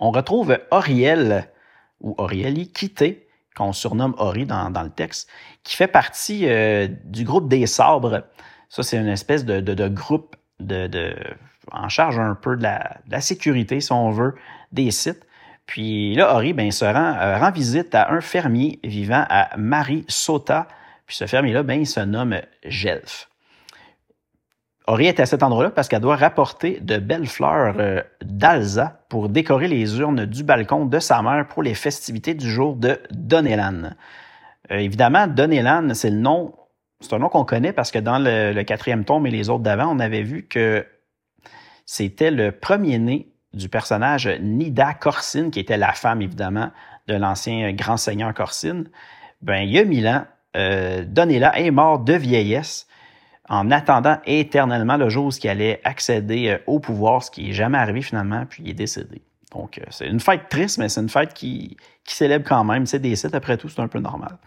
On 0.00 0.10
retrouve 0.10 0.58
Oriel, 0.70 1.48
ou 2.00 2.14
Orieli, 2.18 2.72
quitté, 2.72 3.26
qu'on 3.56 3.72
surnomme 3.72 4.14
Ori 4.18 4.44
dans, 4.44 4.70
le 4.82 4.90
texte, 4.90 5.30
qui 5.62 5.76
fait 5.76 5.86
partie 5.86 6.46
euh, 6.46 6.88
du 7.04 7.24
groupe 7.24 7.48
des 7.48 7.66
sabres. 7.66 8.24
Ça, 8.68 8.82
c'est 8.82 8.98
une 8.98 9.08
espèce 9.08 9.44
de, 9.44 9.88
groupe 9.88 10.36
de, 10.60 11.14
en 11.72 11.88
charge 11.88 12.18
un 12.18 12.34
peu 12.34 12.56
de 12.56 12.62
la, 12.62 13.20
sécurité, 13.20 13.80
si 13.80 13.92
on 13.92 14.10
veut, 14.10 14.34
des 14.72 14.90
sites. 14.90 15.26
Puis 15.66 16.14
là, 16.14 16.34
Ori 16.34 16.52
ben, 16.52 16.70
se 16.70 16.84
rend, 16.84 17.14
euh, 17.18 17.38
rend 17.38 17.50
visite 17.50 17.94
à 17.94 18.12
un 18.12 18.20
fermier 18.20 18.78
vivant 18.84 19.24
à 19.28 19.56
Marie 19.56 20.04
Sota. 20.08 20.68
Puis 21.06 21.16
ce 21.16 21.26
fermier-là, 21.26 21.62
ben, 21.62 21.80
il 21.80 21.86
se 21.86 22.00
nomme 22.00 22.40
Gelf. 22.64 23.28
Ori 24.88 25.06
est 25.06 25.18
à 25.18 25.26
cet 25.26 25.42
endroit-là 25.42 25.70
parce 25.70 25.88
qu'elle 25.88 26.00
doit 26.00 26.14
rapporter 26.14 26.78
de 26.80 26.98
belles 26.98 27.26
fleurs 27.26 27.74
euh, 27.78 28.02
d'Alza 28.22 29.00
pour 29.08 29.28
décorer 29.28 29.66
les 29.66 29.98
urnes 29.98 30.26
du 30.26 30.44
balcon 30.44 30.86
de 30.86 30.98
sa 31.00 31.22
mère 31.22 31.48
pour 31.48 31.64
les 31.64 31.74
festivités 31.74 32.34
du 32.34 32.48
jour 32.48 32.76
de 32.76 33.00
Donelan. 33.10 33.90
Euh, 34.70 34.76
évidemment, 34.76 35.26
Donelan, 35.26 35.92
c'est 35.94 36.10
le 36.10 36.18
nom, 36.18 36.54
c'est 37.00 37.12
un 37.14 37.18
nom 37.18 37.28
qu'on 37.28 37.44
connaît 37.44 37.72
parce 37.72 37.90
que 37.90 37.98
dans 37.98 38.20
le, 38.20 38.52
le 38.52 38.62
quatrième 38.62 39.04
tome 39.04 39.26
et 39.26 39.30
les 39.30 39.50
autres 39.50 39.64
d'avant, 39.64 39.88
on 39.92 39.98
avait 39.98 40.22
vu 40.22 40.46
que 40.46 40.86
c'était 41.86 42.30
le 42.30 42.52
premier-né 42.52 43.32
du 43.54 43.68
personnage 43.70 44.28
Nida 44.40 44.92
Corsine, 44.94 45.50
qui 45.50 45.60
était 45.60 45.78
la 45.78 45.92
femme, 45.92 46.20
évidemment, 46.20 46.70
de 47.06 47.14
l'ancien 47.14 47.72
grand 47.72 47.96
seigneur 47.96 48.34
Corsine. 48.34 48.90
Ben, 49.40 49.62
il 49.62 49.70
y 49.70 49.78
a 49.78 49.84
mille 49.84 50.26
euh, 50.56 51.04
Donella 51.06 51.58
est 51.58 51.70
mort 51.70 52.00
de 52.00 52.14
vieillesse 52.14 52.86
en 53.48 53.70
attendant 53.70 54.18
éternellement 54.26 54.96
le 54.96 55.08
jour 55.08 55.26
où 55.26 55.30
il 55.30 55.48
allait 55.48 55.80
accéder 55.84 56.48
euh, 56.48 56.58
au 56.66 56.80
pouvoir, 56.80 57.22
ce 57.22 57.30
qui 57.30 57.46
n'est 57.46 57.52
jamais 57.52 57.78
arrivé 57.78 58.02
finalement, 58.02 58.44
puis 58.46 58.62
il 58.64 58.70
est 58.70 58.74
décédé. 58.74 59.22
Donc, 59.52 59.78
euh, 59.78 59.84
c'est 59.90 60.06
une 60.06 60.20
fête 60.20 60.48
triste, 60.48 60.78
mais 60.78 60.88
c'est 60.88 61.00
une 61.00 61.08
fête 61.08 61.32
qui, 61.32 61.76
célèbre 62.04 62.46
quand 62.48 62.64
même. 62.64 62.86
C'est 62.86 62.98
des 62.98 63.16
sites, 63.16 63.34
après 63.34 63.56
tout, 63.56 63.68
c'est 63.68 63.80
un 63.80 63.88
peu 63.88 64.00
normal. 64.00 64.38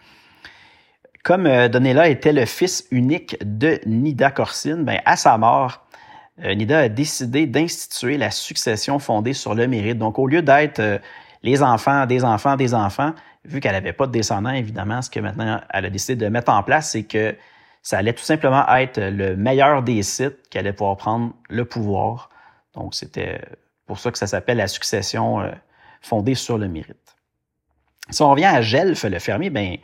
Comme 1.22 1.46
euh, 1.46 1.68
Donella 1.68 2.08
était 2.08 2.32
le 2.32 2.46
fils 2.46 2.86
unique 2.90 3.36
de 3.42 3.80
Nida 3.86 4.30
Corsine, 4.30 4.84
ben, 4.84 5.00
à 5.04 5.16
sa 5.16 5.36
mort, 5.36 5.86
euh, 5.89 5.89
Nida 6.38 6.78
a 6.78 6.88
décidé 6.88 7.46
d'instituer 7.46 8.16
la 8.16 8.30
succession 8.30 8.98
fondée 8.98 9.34
sur 9.34 9.54
le 9.54 9.66
mérite. 9.66 9.98
Donc, 9.98 10.18
au 10.18 10.26
lieu 10.26 10.42
d'être 10.42 10.78
euh, 10.78 10.98
les 11.42 11.62
enfants, 11.62 12.06
des 12.06 12.24
enfants, 12.24 12.56
des 12.56 12.74
enfants. 12.74 13.14
Vu 13.44 13.60
qu'elle 13.60 13.72
n'avait 13.72 13.92
pas 13.92 14.06
de 14.06 14.12
descendants, 14.12 14.50
évidemment, 14.50 15.00
ce 15.00 15.08
que 15.08 15.20
maintenant 15.20 15.60
elle 15.70 15.86
a 15.86 15.90
décidé 15.90 16.16
de 16.16 16.28
mettre 16.28 16.52
en 16.52 16.62
place, 16.62 16.90
c'est 16.90 17.04
que 17.04 17.34
ça 17.82 17.98
allait 17.98 18.12
tout 18.12 18.22
simplement 18.22 18.68
être 18.76 19.00
le 19.00 19.36
meilleur 19.36 19.82
des 19.82 20.02
sites 20.02 20.48
qui 20.50 20.58
allait 20.58 20.74
pouvoir 20.74 20.96
prendre 20.98 21.32
le 21.48 21.64
pouvoir. 21.64 22.28
Donc, 22.74 22.94
c'était 22.94 23.40
pour 23.86 23.98
ça 23.98 24.10
que 24.10 24.18
ça 24.18 24.26
s'appelle 24.26 24.58
la 24.58 24.68
succession 24.68 25.40
euh, 25.40 25.50
fondée 26.02 26.34
sur 26.34 26.58
le 26.58 26.68
mérite. 26.68 27.16
Si 28.10 28.22
on 28.22 28.30
revient 28.30 28.44
à 28.44 28.60
Gelf, 28.60 29.04
le 29.04 29.18
fermier, 29.18 29.50
ben 29.50 29.78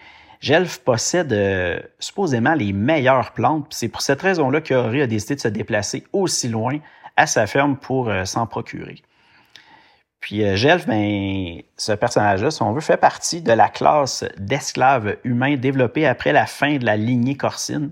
Gelf 0.47 0.79
possède 0.79 1.33
euh, 1.33 1.81
supposément 1.99 2.55
les 2.55 2.73
meilleures 2.73 3.33
plantes. 3.33 3.67
C'est 3.71 3.88
pour 3.88 4.00
cette 4.00 4.23
raison-là 4.23 4.61
qu'Henri 4.61 5.03
a 5.03 5.09
décidé 5.09 5.35
de 5.35 5.41
se 5.41 5.49
déplacer 5.49 6.05
aussi 6.12 6.47
loin 6.47 6.79
à 7.17 7.26
sa 7.26 7.49
ferme 7.49 7.76
pour 7.76 8.09
euh, 8.09 8.25
s'en 8.25 8.47
procurer. 8.47 9.03
Puis 10.21 10.57
Gelf, 10.57 10.87
ben, 10.87 11.62
ce 11.76 11.91
personnage-là, 11.91 12.53
si 12.53 12.62
on 12.62 12.71
veut, 12.73 12.81
fait 12.81 12.97
partie 12.97 13.43
de 13.43 13.50
la 13.50 13.69
classe 13.69 14.25
d'esclaves 14.38 15.17
humains 15.25 15.57
développés 15.57 16.07
après 16.07 16.33
la 16.33 16.47
fin 16.47 16.76
de 16.76 16.85
la 16.85 16.97
lignée 16.97 17.37
corsine. 17.37 17.91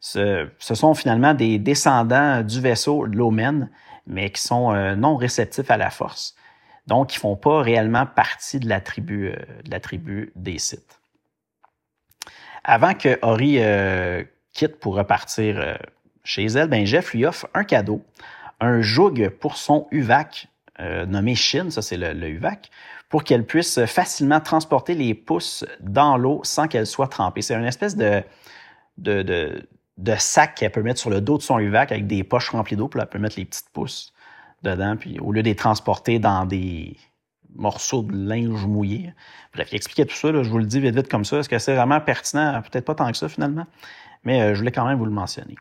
Ce, 0.00 0.48
sont 0.58 0.94
finalement 0.94 1.32
des 1.32 1.60
descendants 1.60 2.42
du 2.42 2.60
vaisseau 2.60 3.04
Lomen, 3.04 3.70
mais 4.08 4.30
qui 4.30 4.42
sont 4.42 4.74
euh, 4.74 4.96
non 4.96 5.14
réceptifs 5.14 5.70
à 5.70 5.76
la 5.76 5.90
force. 5.90 6.34
Donc, 6.88 7.14
ils 7.14 7.18
font 7.18 7.36
pas 7.36 7.62
réellement 7.62 8.06
partie 8.06 8.58
de 8.58 8.68
la 8.68 8.80
tribu, 8.80 9.28
euh, 9.28 9.36
de 9.64 9.70
la 9.70 9.78
tribu 9.78 10.32
des 10.34 10.58
Sith. 10.58 10.97
Avant 12.70 12.92
que 12.92 13.18
Ori 13.22 13.56
euh, 13.60 14.22
quitte 14.52 14.78
pour 14.78 14.94
repartir 14.94 15.78
chez 16.22 16.44
elle, 16.44 16.68
ben 16.68 16.84
Jeff 16.84 17.14
lui 17.14 17.24
offre 17.24 17.48
un 17.54 17.64
cadeau, 17.64 18.04
un 18.60 18.82
joug 18.82 19.30
pour 19.40 19.56
son 19.56 19.88
UVAC, 19.90 20.48
nommé 20.78 21.34
Shin, 21.34 21.70
ça 21.70 21.80
c'est 21.80 21.96
le, 21.96 22.28
UVAC, 22.28 22.70
pour 23.08 23.24
qu'elle 23.24 23.46
puisse 23.46 23.84
facilement 23.86 24.40
transporter 24.40 24.94
les 24.94 25.14
pouces 25.14 25.64
dans 25.80 26.18
l'eau 26.18 26.40
sans 26.44 26.68
qu'elle 26.68 26.86
soit 26.86 27.08
trempée. 27.08 27.40
C'est 27.40 27.54
une 27.54 27.64
espèce 27.64 27.96
de, 27.96 28.22
de 28.98 30.14
sac 30.18 30.54
qu'elle 30.54 30.70
peut 30.70 30.82
mettre 30.82 31.00
sur 31.00 31.08
le 31.08 31.22
dos 31.22 31.38
de 31.38 31.42
son 31.42 31.58
UVAC 31.58 31.90
avec 31.90 32.06
des 32.06 32.22
poches 32.22 32.50
remplies 32.50 32.76
d'eau, 32.76 32.88
puis 32.88 33.00
elle 33.00 33.08
peut 33.08 33.18
mettre 33.18 33.38
les 33.38 33.46
petites 33.46 33.70
pousses 33.72 34.12
dedans, 34.62 34.96
puis 34.98 35.18
au 35.20 35.32
lieu 35.32 35.42
de 35.42 35.48
les 35.48 35.56
transporter 35.56 36.18
dans 36.18 36.44
des 36.44 36.96
morceaux 37.58 38.02
de 38.02 38.12
linge 38.16 38.64
mouillé. 38.66 39.12
Bref, 39.54 39.68
il 39.72 39.76
expliquait 39.76 40.06
tout 40.06 40.16
ça, 40.16 40.28
je 40.32 40.48
vous 40.48 40.58
le 40.58 40.64
dis 40.64 40.80
vite 40.80 40.94
vite 40.94 41.08
comme 41.08 41.24
ça. 41.24 41.38
Est-ce 41.38 41.48
que 41.48 41.58
c'est 41.58 41.74
vraiment 41.74 42.00
pertinent? 42.00 42.62
Peut-être 42.62 42.84
pas 42.84 42.94
tant 42.94 43.10
que 43.10 43.16
ça 43.16 43.28
finalement, 43.28 43.66
mais 44.24 44.40
euh, 44.40 44.54
je 44.54 44.58
voulais 44.58 44.72
quand 44.72 44.86
même 44.86 44.98
vous 44.98 45.04
le 45.04 45.10
mentionner. 45.10 45.56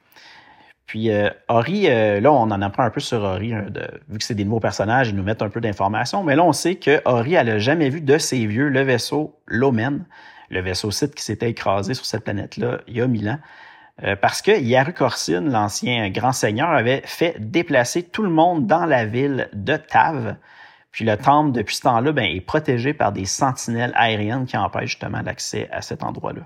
Puis 0.86 1.12
euh, 1.12 1.30
Ori, 1.50 1.90
euh, 1.90 2.22
là, 2.22 2.32
on 2.32 2.44
en 2.44 2.62
apprend 2.62 2.84
un 2.84 2.90
peu 2.90 3.02
sur 3.02 3.22
Ori, 3.22 3.54
hein, 3.54 3.66
vu 4.08 4.18
que 4.18 4.24
c'est 4.24 4.36
des 4.36 4.46
nouveaux 4.46 4.62
personnages, 4.62 5.10
ils 5.10 5.16
nous 5.16 5.24
mettent 5.24 5.42
un 5.42 5.50
peu 5.50 5.60
d'informations, 5.60 6.24
mais 6.24 6.36
là, 6.36 6.46
on 6.46 6.54
sait 6.54 6.76
que 6.76 7.02
Ori, 7.04 7.34
elle 7.34 7.48
n'a 7.48 7.60
jamais 7.60 7.90
vu 7.90 8.00
de 8.00 8.18
ses 8.18 8.46
vieux 8.46 8.70
le 8.70 8.82
vaisseau 8.82 9.38
Lomen, 9.48 10.06
le 10.50 10.62
vaisseau 10.62 10.92
site 10.92 11.14
qui 11.14 11.24
s'était 11.24 11.50
écrasé 11.50 11.94
sur 11.94 12.06
cette 12.06 12.24
planète-là 12.24 12.80
il 12.88 12.96
y 12.96 13.02
a 13.02 13.08
mille 13.08 13.30
ans. 13.30 13.40
Euh, 14.04 14.16
parce 14.16 14.42
que 14.42 14.52
Yaru 14.52 14.94
Corsine, 14.94 15.50
l'ancien 15.52 16.10
grand 16.10 16.32
seigneur, 16.32 16.70
avait 16.70 17.02
fait 17.06 17.36
déplacer 17.40 18.04
tout 18.04 18.24
le 18.24 18.30
monde 18.30 18.68
dans 18.68 18.86
la 18.86 19.06
ville 19.06 19.50
de 19.54 19.76
Tav. 19.76 20.36
Puis 20.98 21.06
le 21.06 21.16
temple, 21.16 21.52
depuis 21.52 21.76
ce 21.76 21.84
temps-là, 21.84 22.12
ben, 22.12 22.26
est 22.26 22.42
protégé 22.42 22.92
par 22.92 23.12
des 23.12 23.26
sentinelles 23.26 23.92
aériennes 23.94 24.48
qui 24.48 24.58
empêchent 24.58 24.94
justement 24.94 25.22
l'accès 25.22 25.70
à 25.72 25.84
cet 25.84 26.04
endroit-là. 26.04 26.42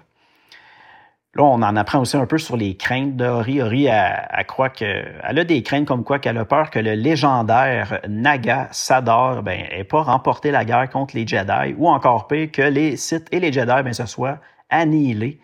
Là, 1.35 1.43
on 1.43 1.61
en 1.61 1.73
apprend 1.77 1.99
aussi 1.99 2.17
un 2.17 2.25
peu 2.25 2.37
sur 2.37 2.57
les 2.57 2.75
craintes 2.75 3.15
d'Ori. 3.15 3.61
Ori, 3.61 3.85
elle, 3.85 4.27
elle, 4.29 4.45
croit 4.45 4.67
que, 4.67 5.05
elle 5.23 5.39
a 5.39 5.45
des 5.45 5.63
craintes 5.63 5.87
comme 5.87 6.03
quoi 6.03 6.19
qu'elle 6.19 6.37
a 6.37 6.43
peur 6.43 6.69
que 6.69 6.79
le 6.79 6.95
légendaire 6.95 8.01
Naga 8.09 8.67
Sador 8.71 9.41
ben, 9.41 9.67
ait 9.71 9.85
pas 9.85 10.01
remporté 10.01 10.51
la 10.51 10.65
guerre 10.65 10.89
contre 10.89 11.15
les 11.15 11.25
Jedi, 11.25 11.73
ou 11.77 11.87
encore 11.87 12.27
pire, 12.27 12.51
que 12.51 12.61
les 12.61 12.97
Sith 12.97 13.29
et 13.31 13.39
les 13.39 13.53
Jedi 13.53 13.83
ben, 13.85 13.93
se 13.93 14.05
soient 14.05 14.39
annihilés 14.69 15.39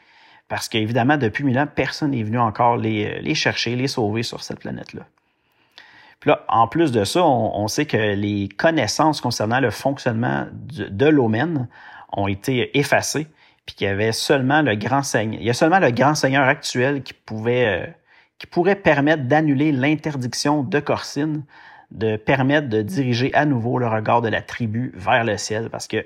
parce 0.49 0.67
qu'évidemment, 0.67 1.15
depuis 1.15 1.45
mille 1.45 1.59
ans, 1.59 1.67
personne 1.73 2.11
n'est 2.11 2.23
venu 2.23 2.39
encore 2.39 2.75
les, 2.75 3.21
les, 3.21 3.35
chercher, 3.35 3.77
les 3.77 3.87
sauver 3.87 4.23
sur 4.23 4.43
cette 4.43 4.59
planète-là. 4.59 5.03
Puis 6.19 6.29
là, 6.29 6.43
en 6.47 6.67
plus 6.67 6.91
de 6.91 7.03
ça, 7.03 7.23
on, 7.23 7.67
sait 7.67 7.85
que 7.85 7.97
les 7.97 8.49
connaissances 8.49 9.21
concernant 9.21 9.59
le 9.59 9.69
fonctionnement 9.69 10.47
de, 10.51 11.05
l'Omen 11.05 11.67
ont 12.11 12.27
été 12.27 12.77
effacées, 12.77 13.27
puis 13.65 13.75
qu'il 13.75 13.87
y 13.87 13.89
avait 13.89 14.11
seulement 14.11 14.61
le 14.61 14.75
grand 14.75 15.03
seigneur, 15.03 15.39
il 15.39 15.45
y 15.45 15.49
a 15.49 15.53
seulement 15.53 15.79
le 15.79 15.91
grand 15.91 16.15
seigneur 16.15 16.47
actuel 16.47 17.03
qui 17.03 17.13
pouvait, 17.13 17.67
euh, 17.67 17.91
qui 18.39 18.47
pourrait 18.47 18.77
permettre 18.77 19.23
d'annuler 19.23 19.71
l'interdiction 19.71 20.63
de 20.63 20.79
Corsine, 20.79 21.43
de 21.91 22.15
permettre 22.17 22.67
de 22.67 22.81
diriger 22.81 23.33
à 23.35 23.45
nouveau 23.45 23.77
le 23.77 23.87
regard 23.87 24.21
de 24.21 24.29
la 24.29 24.41
tribu 24.41 24.93
vers 24.95 25.23
le 25.23 25.37
ciel, 25.37 25.69
parce 25.69 25.87
que 25.87 26.05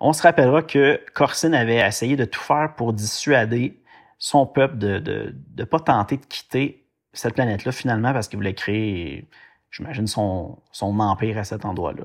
on 0.00 0.12
se 0.12 0.22
rappellera 0.22 0.62
que 0.62 1.00
Corsine 1.14 1.54
avait 1.54 1.76
essayé 1.76 2.16
de 2.16 2.24
tout 2.24 2.40
faire 2.40 2.74
pour 2.76 2.92
dissuader 2.92 3.80
son 4.18 4.46
peuple 4.46 4.76
de 4.76 5.34
ne 5.56 5.64
pas 5.64 5.80
tenter 5.80 6.16
de 6.16 6.26
quitter 6.26 6.85
cette 7.18 7.34
planète-là 7.34 7.72
finalement 7.72 8.12
parce 8.12 8.28
qu'il 8.28 8.38
voulait 8.38 8.54
créer, 8.54 9.26
j'imagine, 9.70 10.06
son, 10.06 10.58
son 10.72 10.98
empire 11.00 11.38
à 11.38 11.44
cet 11.44 11.64
endroit-là. 11.64 12.04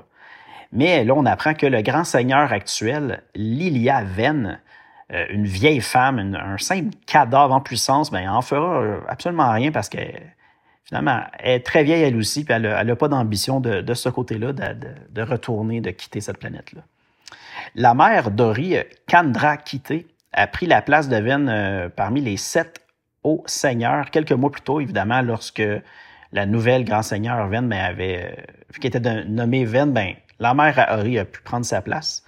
Mais 0.72 1.04
là, 1.04 1.14
on 1.14 1.26
apprend 1.26 1.54
que 1.54 1.66
le 1.66 1.82
grand 1.82 2.04
seigneur 2.04 2.52
actuel, 2.52 3.22
Lilia 3.34 4.02
Venn, 4.04 4.58
euh, 5.12 5.26
une 5.30 5.44
vieille 5.44 5.80
femme, 5.80 6.18
un 6.18 6.56
simple 6.58 6.96
cadavre 7.06 7.52
en 7.52 7.60
puissance, 7.60 8.10
ben, 8.10 8.28
en 8.30 8.40
fera 8.40 9.00
absolument 9.08 9.50
rien 9.50 9.70
parce 9.70 9.90
que 9.90 9.98
finalement, 10.84 11.20
elle 11.38 11.56
est 11.56 11.60
très 11.60 11.84
vieille 11.84 12.02
elle 12.02 12.16
aussi, 12.16 12.44
puis 12.44 12.54
elle 12.54 12.62
n'a 12.62 12.96
pas 12.96 13.08
d'ambition 13.08 13.60
de, 13.60 13.94
ce 13.94 14.08
côté-là 14.08 14.52
de, 14.52 14.74
de, 15.10 15.22
retourner, 15.22 15.80
de 15.80 15.90
quitter 15.90 16.20
cette 16.20 16.38
planète-là. 16.38 16.82
La 17.74 17.94
mère 17.94 18.30
d'Ori, 18.30 18.76
Kandra 19.06 19.56
Kité, 19.58 20.06
a 20.32 20.46
pris 20.46 20.66
la 20.66 20.82
place 20.82 21.08
de 21.08 21.16
Venn 21.16 21.48
euh, 21.48 21.88
parmi 21.88 22.20
les 22.20 22.36
sept 22.36 22.81
hauts 23.24 23.42
seigneurs 23.46 24.10
quelques 24.10 24.32
mois 24.32 24.50
plus 24.50 24.62
tôt, 24.62 24.80
évidemment, 24.80 25.22
lorsque 25.22 25.62
la 26.32 26.46
nouvelle 26.46 26.84
grand 26.84 27.02
seigneur 27.02 27.46
Venn 27.48 27.68
ben, 27.68 27.78
avait, 27.78 28.24
euh, 28.24 28.42
vu 28.72 28.80
qu'elle 28.80 28.96
était 28.96 29.24
nommée 29.24 29.64
Venn, 29.64 29.92
ben, 29.92 30.14
la 30.38 30.54
mère 30.54 30.78
à 30.78 30.94
a 30.94 31.24
pu 31.24 31.40
prendre 31.42 31.64
sa 31.64 31.82
place. 31.82 32.24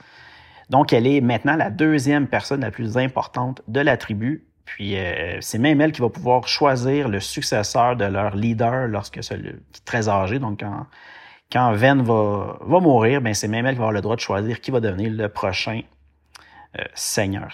Donc, 0.71 0.93
elle 0.93 1.07
est 1.07 1.21
maintenant 1.21 1.57
la 1.57 1.71
deuxième 1.71 2.27
personne 2.27 2.61
la 2.61 2.71
plus 2.71 2.97
importante 2.97 3.63
de 3.69 3.81
la 3.81 3.97
tribu. 3.97 4.45
Puis, 4.65 4.97
euh, 4.97 5.39
c'est 5.41 5.59
même 5.59 5.81
elle 5.81 5.93
qui 5.93 6.01
va 6.01 6.09
pouvoir 6.09 6.49
choisir 6.49 7.09
le 7.09 7.21
successeur 7.21 7.97
de 7.97 8.05
leur 8.05 8.35
leader 8.35 8.89
lorsque 8.89 9.23
celui 9.23 9.53
qui 9.73 9.81
est 9.81 9.85
très 9.85 10.09
âgé, 10.09 10.39
donc 10.39 10.61
quand 10.61 10.87
quand 11.53 11.73
Ven 11.73 12.03
va, 12.03 12.59
mourir, 12.81 13.21
ben 13.21 13.33
c'est 13.33 13.49
même 13.49 13.65
elle 13.67 13.75
qui 13.75 13.79
va 13.79 13.85
avoir 13.85 13.93
le 13.93 14.01
droit 14.01 14.17
de 14.17 14.21
choisir 14.21 14.61
qui 14.61 14.73
va 14.73 14.81
devenir 14.81 15.13
le 15.13 15.29
prochain 15.29 15.83
euh, 16.79 16.85
seigneur. 16.95 17.53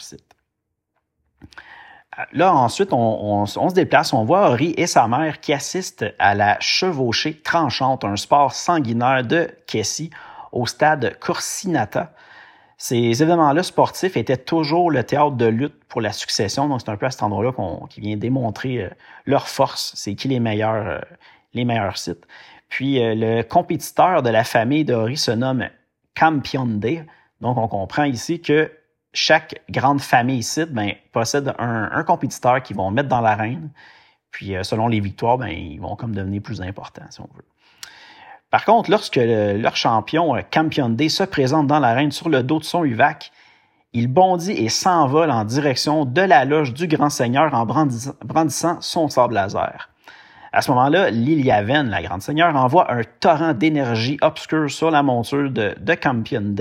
Là, 2.33 2.55
ensuite, 2.55 2.93
on, 2.93 3.47
se 3.47 3.75
déplace, 3.75 4.13
on 4.13 4.25
voit 4.25 4.51
Ori 4.51 4.75
et 4.77 4.87
sa 4.87 5.07
mère 5.09 5.41
qui 5.41 5.53
assistent 5.53 6.07
à 6.19 6.35
la 6.35 6.59
chevauchée 6.61 7.35
tranchante, 7.35 8.05
un 8.05 8.17
sport 8.17 8.53
sanguinaire 8.53 9.25
de 9.25 9.51
Kessie 9.67 10.11
au 10.53 10.67
stade 10.67 11.19
Corsinata. 11.21 12.13
Ces 12.77 13.23
événements-là 13.23 13.63
sportifs 13.63 14.17
étaient 14.17 14.39
toujours 14.39 14.91
le 14.91 15.05
théâtre 15.05 15.33
de 15.33 15.47
lutte 15.47 15.85
pour 15.89 16.01
la 16.01 16.13
succession, 16.13 16.67
donc 16.67 16.81
c'est 16.81 16.91
un 16.91 16.97
peu 16.97 17.07
à 17.07 17.11
cet 17.11 17.23
endroit-là 17.23 17.53
qu'on, 17.53 17.87
qui 17.87 18.01
vient 18.01 18.17
démontrer 18.17 18.85
euh, 18.85 18.89
leur 19.27 19.49
force, 19.49 19.93
c'est 19.97 20.15
qui 20.15 20.29
les 20.29 20.41
meilleurs, 20.41 20.87
euh, 20.87 20.99
les 21.53 21.67
meilleurs 21.67 21.99
sites. 21.99 22.27
Puis 22.71 23.03
euh, 23.03 23.15
le 23.15 23.43
compétiteur 23.43 24.23
de 24.23 24.31
la 24.31 24.45
famille 24.45 24.87
d'Ori 24.87 25.19
se 25.19 25.31
nomme 25.31 25.69
Campionde. 26.19 27.05
Donc 27.43 27.59
on 27.59 27.69
comprend 27.69 28.05
ici 28.05 28.41
que 28.41 28.71
chaque 29.13 29.61
grande 29.69 30.01
famille 30.01 30.39
ici 30.39 30.65
ben, 30.67 30.93
possède 31.13 31.55
un, 31.59 32.03
compétiteur 32.05 32.63
qu'ils 32.63 32.77
vont 32.77 32.91
mettre 32.91 33.09
dans 33.09 33.21
l'arène. 33.21 33.71
Puis 34.31 34.55
euh, 34.55 34.63
selon 34.63 34.89
les 34.89 35.01
victoires, 35.01 35.39
ben, 35.39 35.49
ils 35.49 35.81
vont 35.81 35.97
comme 35.97 36.15
devenir 36.15 36.43
plus 36.43 36.61
importants, 36.61 37.07
si 37.11 37.21
on 37.21 37.29
veut. 37.35 37.45
Par 38.51 38.65
contre, 38.65 38.91
lorsque 38.91 39.17
leur 39.17 39.77
champion 39.77 40.37
euh, 40.37 40.41
Campionde 40.49 41.01
se 41.09 41.25
présente 41.25 41.67
dans 41.67 41.79
l'arène 41.79 42.13
sur 42.13 42.29
le 42.29 42.43
dos 42.43 42.59
de 42.59 42.65
son 42.65 42.85
UVAC, 42.85 43.33
il 43.93 44.07
bondit 44.07 44.53
et 44.53 44.69
s'envole 44.69 45.31
en 45.31 45.45
direction 45.45 46.05
de 46.05 46.21
la 46.21 46.45
loge 46.45 46.73
du 46.73 46.87
grand 46.87 47.11
seigneur 47.11 47.53
en 47.55 47.67
brandissant 47.67 48.81
son 48.81 49.09
sable 49.09 49.35
laser. 49.35 49.89
À 50.53 50.63
ce 50.63 50.71
moment-là, 50.73 51.11
Liliaven, 51.11 51.91
la 51.91 52.03
grande 52.03 52.23
seigneur, 52.23 52.55
envoie 52.57 52.93
un 52.93 53.03
torrent 53.21 53.53
d'énergie 53.53 54.19
obscure 54.21 54.71
sur 54.71 54.91
la 54.91 55.03
monture 55.03 55.51
de, 55.51 55.75
de 55.79 55.95
Campionde 55.95 56.61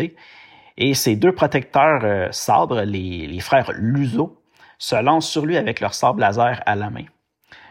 et 0.79 0.93
ses 0.93 1.17
deux 1.17 1.33
protecteurs 1.33 2.01
euh, 2.03 2.29
sabres, 2.31 2.81
les, 2.81 3.39
frères 3.41 3.71
Luzo, 3.73 4.41
se 4.77 4.95
lancent 4.95 5.29
sur 5.29 5.45
lui 5.45 5.57
avec 5.57 5.81
leur 5.81 5.93
sabre 5.93 6.21
laser 6.21 6.61
à 6.65 6.75
la 6.75 6.89
main. 6.89 7.03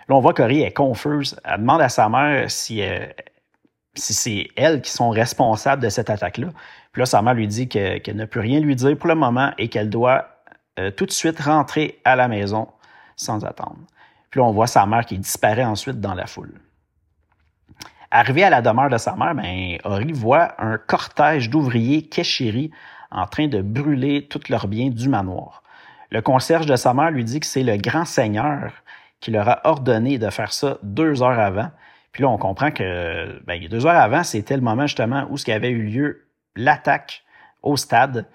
Là, 0.08 0.14
on 0.14 0.20
voit 0.20 0.34
qu'Ori 0.34 0.60
est 0.60 0.72
confuse. 0.72 1.40
Elle 1.42 1.60
demande 1.60 1.80
à 1.80 1.88
sa 1.88 2.10
mère 2.10 2.50
si, 2.50 2.82
euh, 2.82 3.06
si 3.94 4.12
c'est 4.12 4.48
elles 4.56 4.82
qui 4.82 4.90
sont 4.90 5.08
responsables 5.08 5.82
de 5.82 5.88
cette 5.88 6.10
attaque-là. 6.10 6.48
Puis 6.92 7.00
là, 7.00 7.06
sa 7.06 7.22
mère 7.22 7.32
lui 7.32 7.48
dit 7.48 7.68
qu'elle 7.68 8.02
ne 8.14 8.24
peut 8.26 8.40
rien 8.40 8.60
lui 8.60 8.76
dire 8.76 8.96
pour 8.96 9.08
le 9.08 9.14
moment 9.14 9.52
et 9.56 9.68
qu'elle 9.68 9.88
doit 9.88 10.28
euh, 10.78 10.90
tout 10.90 11.06
de 11.06 11.10
suite 11.10 11.40
rentrer 11.40 12.00
à 12.04 12.14
la 12.14 12.28
maison 12.28 12.68
sans 13.16 13.44
attendre. 13.44 13.78
Puis 14.30 14.40
là, 14.40 14.46
on 14.46 14.52
voit 14.52 14.66
sa 14.66 14.84
mère 14.84 15.06
qui 15.06 15.18
disparaît 15.18 15.64
ensuite 15.64 15.98
dans 15.98 16.14
la 16.14 16.26
foule. 16.26 16.60
Arrivé 18.10 18.44
à 18.44 18.50
la 18.50 18.60
demeure 18.60 18.90
de 18.90 18.98
sa 18.98 19.16
mère, 19.16 19.34
ben, 19.34 19.78
Ori 19.84 20.12
voit 20.12 20.62
un 20.62 20.78
cortège 20.78 21.48
d'ouvriers 21.48 22.02
Keshiri 22.02 22.70
en 23.10 23.26
train 23.26 23.48
de 23.48 23.62
brûler 23.62 24.26
tous 24.28 24.48
leurs 24.48 24.68
biens 24.68 24.90
du 24.90 25.08
manoir. 25.08 25.62
Le 26.10 26.22
concierge 26.22 26.66
de 26.66 26.76
sa 26.76 26.94
mère 26.94 27.10
lui 27.10 27.24
dit 27.24 27.40
que 27.40 27.46
c'est 27.46 27.62
le 27.62 27.76
grand 27.76 28.04
seigneur 28.04 28.72
qui 29.20 29.30
leur 29.30 29.48
a 29.48 29.60
ordonné 29.64 30.18
de 30.18 30.30
faire 30.30 30.52
ça 30.52 30.78
deux 30.82 31.22
heures 31.22 31.38
avant. 31.38 31.70
Puis 32.12 32.22
là, 32.22 32.28
on 32.28 32.38
comprend 32.38 32.70
que 32.70 33.40
ben, 33.46 33.66
deux 33.68 33.86
heures 33.86 33.96
avant, 33.96 34.22
c'était 34.22 34.56
le 34.56 34.62
moment 34.62 34.86
justement 34.86 35.26
où 35.30 35.36
ce 35.36 35.44
qui 35.44 35.52
avait 35.52 35.70
eu 35.70 35.82
lieu 35.82 36.26
l'attaque 36.56 37.24
au 37.62 37.76
stade. 37.76 38.26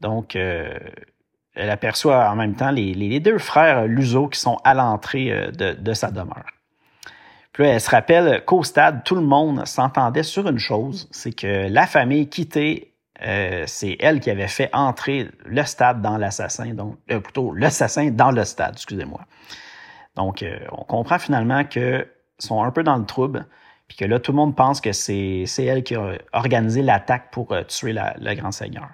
Donc, 0.00 0.36
euh, 0.36 0.78
elle 1.54 1.70
aperçoit 1.70 2.28
en 2.30 2.36
même 2.36 2.54
temps 2.54 2.70
les, 2.70 3.20
deux 3.20 3.38
frères 3.38 3.86
Luzo 3.86 4.28
qui 4.28 4.40
sont 4.40 4.58
à 4.64 4.74
l'entrée 4.74 5.30
euh, 5.30 5.50
de, 5.50 5.94
sa 5.94 6.10
demeure. 6.10 6.46
Puis 7.52 7.64
là, 7.64 7.70
elle 7.74 7.80
se 7.80 7.90
rappelle 7.90 8.44
qu'au 8.46 8.64
stade, 8.64 9.04
tout 9.04 9.14
le 9.14 9.22
monde 9.22 9.66
s'entendait 9.66 10.22
sur 10.22 10.48
une 10.48 10.58
chose, 10.58 11.08
c'est 11.10 11.32
que 11.32 11.68
la 11.68 11.86
famille 11.86 12.28
quittée, 12.28 12.91
euh, 13.24 13.64
c'est 13.66 13.96
elle 14.00 14.20
qui 14.20 14.30
avait 14.30 14.48
fait 14.48 14.70
entrer 14.72 15.28
le 15.44 15.62
stade 15.64 16.02
dans 16.02 16.16
l'assassin, 16.16 16.74
donc 16.74 16.96
euh, 17.10 17.20
plutôt 17.20 17.52
l'assassin 17.52 18.10
dans 18.10 18.30
le 18.30 18.44
stade, 18.44 18.74
excusez-moi. 18.74 19.20
Donc, 20.16 20.42
euh, 20.42 20.58
on 20.72 20.84
comprend 20.84 21.18
finalement 21.18 21.64
qu'ils 21.64 22.06
sont 22.38 22.62
un 22.62 22.70
peu 22.70 22.82
dans 22.82 22.96
le 22.96 23.04
trouble, 23.06 23.46
puis 23.88 23.96
que 23.96 24.04
là, 24.04 24.18
tout 24.18 24.32
le 24.32 24.36
monde 24.36 24.56
pense 24.56 24.80
que 24.80 24.92
c'est 24.92 25.46
elle 25.58 25.82
qui 25.84 25.94
a 25.94 26.18
organisé 26.32 26.82
l'attaque 26.82 27.30
pour 27.30 27.54
tuer 27.68 27.92
le 27.92 28.34
grand 28.34 28.52
seigneur. 28.52 28.88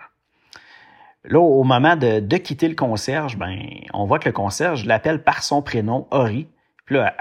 Là, 1.24 1.40
au 1.40 1.64
moment 1.64 1.96
de, 1.96 2.36
quitter 2.36 2.68
le 2.68 2.74
concierge, 2.74 3.36
ben, 3.36 3.58
on 3.92 4.06
voit 4.06 4.18
que 4.18 4.28
le 4.28 4.32
concierge 4.32 4.84
l'appelle 4.84 5.22
par 5.22 5.42
son 5.42 5.62
prénom, 5.62 6.06
Ori. 6.10 6.48
Puis 6.86 6.96
là, 6.96 7.14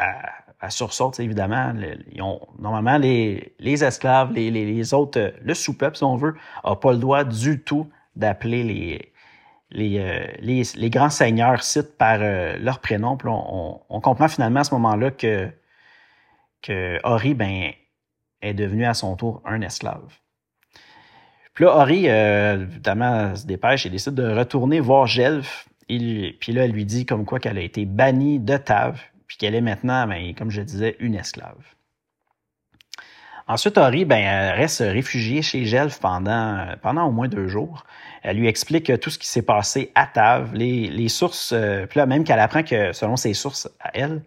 à 0.60 0.70
sursaute, 0.70 1.20
évidemment. 1.20 1.74
ils 2.12 2.22
ont, 2.22 2.40
normalement, 2.60 2.98
les, 2.98 3.54
les 3.60 3.84
esclaves, 3.84 4.32
les, 4.34 4.50
les, 4.50 4.94
autres, 4.94 5.34
le 5.42 5.54
sous-peuple, 5.54 5.98
si 5.98 6.04
on 6.04 6.16
veut, 6.16 6.36
n'a 6.66 6.76
pas 6.76 6.92
le 6.92 6.98
droit 6.98 7.24
du 7.24 7.62
tout 7.62 7.88
d'appeler 8.16 8.64
les, 8.64 9.14
les, 9.70 10.00
euh, 10.00 10.26
les, 10.40 10.64
les, 10.76 10.90
grands 10.90 11.12
seigneurs 11.12 11.62
citent 11.64 11.98
par 11.98 12.20
euh, 12.22 12.58
leur 12.58 12.80
prénom. 12.80 13.18
Puis 13.18 13.30
on, 13.30 14.02
comprend 14.02 14.28
finalement 14.28 14.62
à 14.62 14.64
ce 14.64 14.74
moment-là 14.74 15.12
que, 15.12 15.50
que 16.62 17.34
ben, 17.34 17.72
est 18.42 18.54
devenu 18.54 18.86
à 18.86 18.96
son 18.96 19.16
tour 19.16 19.42
un 19.46 19.62
esclave. 19.62 20.18
Puis 21.54 21.66
là, 21.66 21.78
Ori, 21.78 22.08
euh, 22.08 22.64
évidemment, 22.64 23.36
se 23.36 23.46
dépêche 23.46 23.86
et 23.86 23.90
décide 23.90 24.14
de 24.14 24.32
retourner 24.32 24.80
voir 24.80 25.06
Gelf. 25.06 25.68
puis 25.88 26.36
là, 26.48 26.66
elle 26.66 26.72
lui 26.72 26.86
dit 26.86 27.06
comme 27.06 27.26
quoi 27.26 27.40
qu'elle 27.40 27.58
a 27.58 27.62
été 27.62 27.86
bannie 27.86 28.40
de 28.40 28.58
Tav 28.58 29.00
puis 29.28 29.38
qu'elle 29.38 29.56
est 29.56 29.62
maintenant, 29.62 30.08
ben, 30.08 30.34
comme 30.36 30.50
je 30.50 30.62
disais, 30.62 30.96
une 31.00 31.16
esclave. 31.16 31.64
Ensuite, 33.50 33.78
Ori 33.78 34.04
ben, 34.04 34.52
reste 34.56 34.80
réfugiée 34.80 35.42
chez 35.42 35.64
Gelf 35.66 36.00
pendant, 36.00 36.68
pendant 36.82 37.06
au 37.06 37.12
moins 37.12 37.30
deux 37.30 37.48
jours. 37.48 37.86
Elle 38.22 38.38
lui 38.38 38.48
explique 38.48 39.00
tout 39.00 39.10
ce 39.10 39.18
qui 39.18 39.28
s'est 39.28 39.42
passé 39.42 39.92
à 39.96 40.06
Tav, 40.06 40.54
les, 40.54 41.08
sources, 41.08 41.54
euh, 41.54 41.86
puis 41.86 42.00
là, 42.00 42.06
même 42.06 42.26
qu'elle 42.26 42.42
apprend 42.42 42.64
que, 42.64 42.92
selon 42.92 43.16
ses 43.16 43.34
sources 43.34 43.70
à 43.80 43.92
elle, 43.94 44.22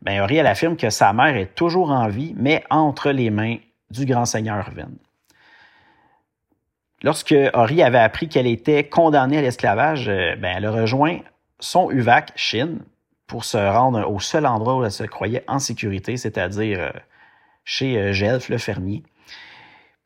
ben, 0.00 0.26
elle 0.30 0.46
affirme 0.46 0.76
que 0.76 0.88
sa 0.88 1.12
mère 1.12 1.36
est 1.36 1.54
toujours 1.54 1.90
en 1.90 2.08
vie, 2.08 2.34
mais 2.36 2.64
entre 2.70 3.10
les 3.10 3.28
mains 3.30 3.56
du 3.90 4.06
grand 4.06 4.24
seigneur 4.24 4.70
Ven. 4.70 4.96
Lorsque 7.02 7.34
Ori 7.52 7.82
avait 7.82 7.98
appris 7.98 8.28
qu'elle 8.28 8.46
était 8.46 8.88
condamnée 8.88 9.38
à 9.38 9.42
l'esclavage, 9.42 10.08
euh, 10.08 10.36
ben, 10.36 10.54
elle 10.56 10.68
rejoint 10.68 11.18
son 11.60 11.90
UVAC, 11.90 12.32
Shin, 12.34 12.78
pour 13.28 13.44
se 13.44 13.58
rendre 13.58 14.10
au 14.10 14.18
seul 14.18 14.46
endroit 14.46 14.76
où 14.76 14.84
elle 14.84 14.90
se 14.90 15.04
croyait 15.04 15.44
en 15.46 15.60
sécurité, 15.60 16.16
c'est-à-dire 16.16 16.80
euh, 16.80 16.90
chez 17.64 17.96
euh, 17.96 18.12
Gelf, 18.12 18.48
le 18.48 18.58
fermier. 18.58 19.04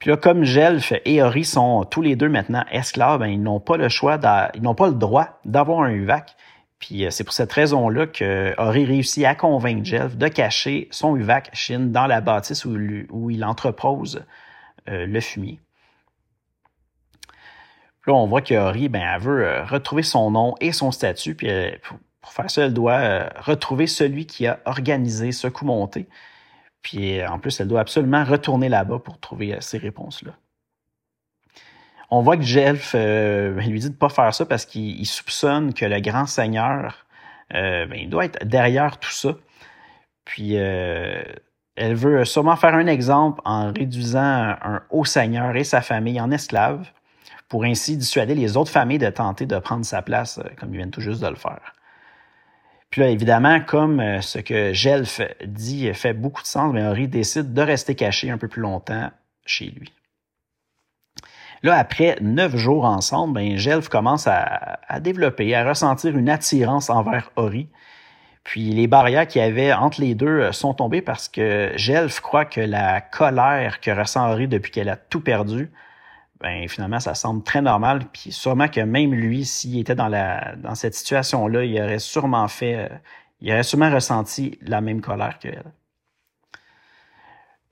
Puis 0.00 0.10
là, 0.10 0.16
comme 0.16 0.42
Gelf 0.42 0.92
et 1.04 1.22
Ori 1.22 1.44
sont 1.44 1.84
tous 1.84 2.02
les 2.02 2.16
deux 2.16 2.28
maintenant 2.28 2.64
esclaves, 2.72 3.20
ben, 3.20 3.28
ils 3.28 3.40
n'ont 3.40 3.60
pas 3.60 3.76
le 3.76 3.88
choix, 3.88 4.18
ils 4.54 4.62
n'ont 4.62 4.74
pas 4.74 4.88
le 4.88 4.94
droit 4.94 5.38
d'avoir 5.44 5.82
un 5.82 5.90
UVAC. 5.90 6.34
Puis 6.80 7.06
euh, 7.06 7.10
c'est 7.10 7.22
pour 7.22 7.32
cette 7.32 7.52
raison-là 7.52 8.08
que 8.08 8.54
Ori 8.58 8.84
réussit 8.84 9.24
à 9.24 9.36
convaincre 9.36 9.84
Gelf 9.84 10.16
de 10.16 10.26
cacher 10.26 10.88
son 10.90 11.16
UVAC 11.16 11.50
Chine 11.52 11.92
dans 11.92 12.08
la 12.08 12.20
bâtisse 12.20 12.64
où, 12.64 13.30
il 13.30 13.44
entrepose 13.44 14.24
le 14.88 15.20
fumier. 15.20 15.60
Puis 18.00 18.10
là, 18.10 18.18
on 18.18 18.26
voit 18.26 18.42
que 18.42 18.54
Ori, 18.54 18.88
ben, 18.88 19.02
elle 19.14 19.20
veut 19.20 19.62
retrouver 19.62 20.02
son 20.02 20.32
nom 20.32 20.56
et 20.60 20.72
son 20.72 20.90
statut, 20.90 21.36
puis 21.36 21.48
pour 22.22 22.32
faire 22.32 22.50
ça, 22.50 22.64
elle 22.64 22.72
doit 22.72 23.00
euh, 23.00 23.28
retrouver 23.40 23.86
celui 23.86 24.26
qui 24.26 24.46
a 24.46 24.60
organisé 24.64 25.32
ce 25.32 25.48
coup 25.48 25.66
monté. 25.66 26.08
Puis 26.80 27.20
euh, 27.20 27.28
en 27.28 27.38
plus, 27.38 27.60
elle 27.60 27.68
doit 27.68 27.80
absolument 27.80 28.24
retourner 28.24 28.68
là-bas 28.68 29.00
pour 29.00 29.18
trouver 29.18 29.54
euh, 29.54 29.60
ces 29.60 29.76
réponses-là. 29.76 30.32
On 32.10 32.22
voit 32.22 32.36
que 32.36 32.42
Jelf 32.42 32.94
lui 32.94 33.80
dit 33.80 33.86
de 33.86 33.94
ne 33.94 33.98
pas 33.98 34.10
faire 34.10 34.34
ça 34.34 34.44
parce 34.44 34.66
qu'il 34.66 35.06
soupçonne 35.06 35.72
que 35.72 35.86
le 35.86 35.98
grand 36.00 36.26
seigneur 36.26 37.06
ben, 37.50 37.94
il 37.94 38.10
doit 38.10 38.26
être 38.26 38.44
derrière 38.44 38.98
tout 38.98 39.10
ça. 39.10 39.34
Puis 40.26 40.52
elle 40.52 41.94
veut 41.94 42.26
sûrement 42.26 42.56
faire 42.56 42.74
un 42.74 42.86
exemple 42.86 43.40
en 43.46 43.72
réduisant 43.72 44.20
un 44.20 44.82
haut 44.90 45.06
seigneur 45.06 45.56
et 45.56 45.64
sa 45.64 45.80
famille 45.80 46.20
en 46.20 46.30
esclaves 46.30 46.86
pour 47.48 47.64
ainsi 47.64 47.96
dissuader 47.96 48.34
les 48.34 48.58
autres 48.58 48.70
familles 48.70 48.98
de 48.98 49.08
tenter 49.08 49.46
de 49.46 49.58
prendre 49.58 49.86
sa 49.86 50.02
place 50.02 50.38
comme 50.58 50.74
ils 50.74 50.76
viennent 50.76 50.90
tout 50.90 51.00
juste 51.00 51.22
de 51.22 51.28
le 51.28 51.36
faire. 51.36 51.72
Puis 52.92 53.00
là, 53.00 53.08
évidemment, 53.08 53.58
comme 53.60 54.00
euh, 54.00 54.20
ce 54.20 54.38
que 54.38 54.74
Gelf 54.74 55.22
dit 55.46 55.92
fait 55.94 56.12
beaucoup 56.12 56.42
de 56.42 56.46
sens, 56.46 56.72
mais 56.74 56.82
Henri 56.86 57.08
décide 57.08 57.54
de 57.54 57.62
rester 57.62 57.94
caché 57.94 58.30
un 58.30 58.36
peu 58.36 58.48
plus 58.48 58.60
longtemps 58.60 59.10
chez 59.46 59.64
lui. 59.64 59.90
Là, 61.62 61.76
après 61.78 62.18
neuf 62.20 62.54
jours 62.54 62.84
ensemble, 62.84 63.34
ben, 63.34 63.56
Gelf 63.56 63.88
commence 63.88 64.26
à, 64.26 64.78
développer, 65.00 65.54
à 65.54 65.66
ressentir 65.66 66.18
une 66.18 66.28
attirance 66.28 66.90
envers 66.90 67.30
Ori. 67.36 67.68
Puis 68.44 68.70
les 68.72 68.88
barrières 68.88 69.26
qu'il 69.26 69.40
y 69.40 69.44
avait 69.44 69.72
entre 69.72 70.02
les 70.02 70.14
deux 70.14 70.26
euh, 70.26 70.52
sont 70.52 70.74
tombées 70.74 71.00
parce 71.00 71.28
que 71.28 71.72
Gelf 71.76 72.20
croit 72.20 72.44
que 72.44 72.60
la 72.60 73.00
colère 73.00 73.80
que 73.80 73.90
ressent 73.90 74.30
Ori 74.30 74.48
depuis 74.48 74.70
qu'elle 74.70 74.90
a 74.90 74.96
tout 74.96 75.20
perdu 75.20 75.70
ben, 76.42 76.68
finalement, 76.68 76.98
ça 76.98 77.14
semble 77.14 77.44
très 77.44 77.62
normal. 77.62 78.00
Puis 78.12 78.32
sûrement 78.32 78.68
que 78.68 78.80
même 78.80 79.14
lui, 79.14 79.44
s'il 79.44 79.78
était 79.78 79.94
dans, 79.94 80.08
la, 80.08 80.56
dans 80.56 80.74
cette 80.74 80.94
situation-là, 80.94 81.64
il 81.64 81.80
aurait 81.80 82.00
sûrement 82.00 82.48
fait, 82.48 82.74
euh, 82.74 82.88
il 83.40 83.52
aurait 83.52 83.62
sûrement 83.62 83.90
ressenti 83.90 84.58
la 84.60 84.80
même 84.80 85.00
colère 85.00 85.38
qu'elle. 85.38 85.62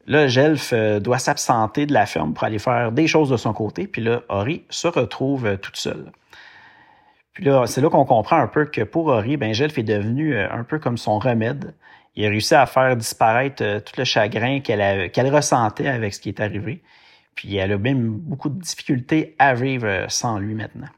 Là, 0.06 0.28
Gelf 0.28 0.72
euh, 0.72 1.00
doit 1.00 1.18
s'absenter 1.18 1.87
de 1.87 1.92
la 1.92 2.06
ferme 2.06 2.33
pour 2.33 2.44
aller 2.44 2.61
faire 2.61 2.92
des 2.92 3.09
choses 3.09 3.28
de 3.28 3.37
son 3.37 3.52
côté. 3.52 3.88
Puis 3.88 4.02
là, 4.02 4.22
Ori 4.28 4.64
se 4.70 4.87
retrouve 4.87 5.46
euh, 5.46 5.56
toute 5.56 5.76
seule. 5.76 6.12
Puis 7.33 7.44
là, 7.44 7.66
c'est 7.66 7.80
là 7.80 7.90
qu'on 7.90 8.04
comprend 8.04 8.37
un 8.37 8.46
peu 8.46 8.66
que 8.66 8.83
pour 8.83 9.06
Ori, 9.09 9.37
ben, 9.37 9.52
Gelf 9.52 9.78
est 9.78 9.83
devenu 9.83 10.38
un 10.38 10.64
peu 10.64 10.78
comme 10.78 10.96
son 10.96 11.18
remède. 11.18 11.74
Il 12.16 12.24
a 12.26 12.28
réussi 12.28 12.54
à 12.54 12.66
faire 12.66 12.96
disparaître 12.96 13.62
tout 13.80 13.94
le 13.98 14.04
chagrin 14.04 14.61
qu'elle 14.61 15.11
qu'elle 15.12 15.33
ressentait 15.33 15.87
avec 15.87 16.12
ce 16.12 16.20
qui 16.20 16.28
est 16.28 16.40
arrivé. 16.40 16.83
Puis 17.40 17.57
elle 17.57 17.72
a 17.72 17.79
même 17.79 18.11
beaucoup 18.18 18.50
de 18.50 18.61
difficultés 18.61 19.35
à 19.38 19.55
vivre 19.55 19.87
euh, 19.87 20.05
sans 20.09 20.38
lui 20.38 20.55
maintenant. 20.55 20.90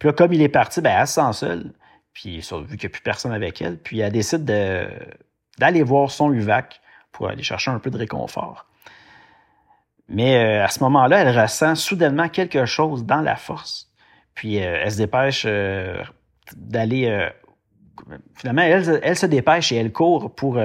Puis 0.00 0.08
là, 0.08 0.12
comme 0.12 0.32
il 0.32 0.42
est 0.42 0.48
parti, 0.48 0.80
ben, 0.80 0.92
elle 0.98 1.06
se 1.06 1.14
sent 1.14 1.32
seule. 1.34 1.72
Puis 2.12 2.40
vu 2.40 2.76
qu'il 2.76 2.80
n'y 2.80 2.86
a 2.86 2.88
plus 2.88 3.00
personne 3.00 3.30
avec 3.30 3.62
elle, 3.62 3.78
puis 3.78 4.00
elle 4.00 4.10
décide 4.10 4.44
d'aller 4.44 5.84
voir 5.84 6.10
son 6.10 6.32
UVAC 6.32 6.80
pour 7.12 7.28
aller 7.28 7.44
chercher 7.44 7.70
un 7.70 7.78
peu 7.78 7.90
de 7.90 7.96
réconfort. 7.96 8.66
Mais 10.08 10.34
euh, 10.34 10.64
à 10.64 10.68
ce 10.68 10.80
moment-là, 10.80 11.20
elle 11.20 11.40
ressent 11.40 11.76
soudainement 11.76 12.28
quelque 12.28 12.64
chose 12.64 13.06
dans 13.06 13.20
la 13.20 13.36
force. 13.36 13.88
Puis 14.34 14.58
euh, 14.58 14.80
elle 14.82 14.90
se 14.90 14.96
dépêche 14.96 15.46
d'aller. 16.56 17.30
finalement, 18.34 18.62
elle, 18.62 19.00
elle, 19.00 19.16
se 19.16 19.26
dépêche 19.26 19.70
et 19.70 19.76
elle 19.76 19.92
court 19.92 20.34
pour 20.34 20.58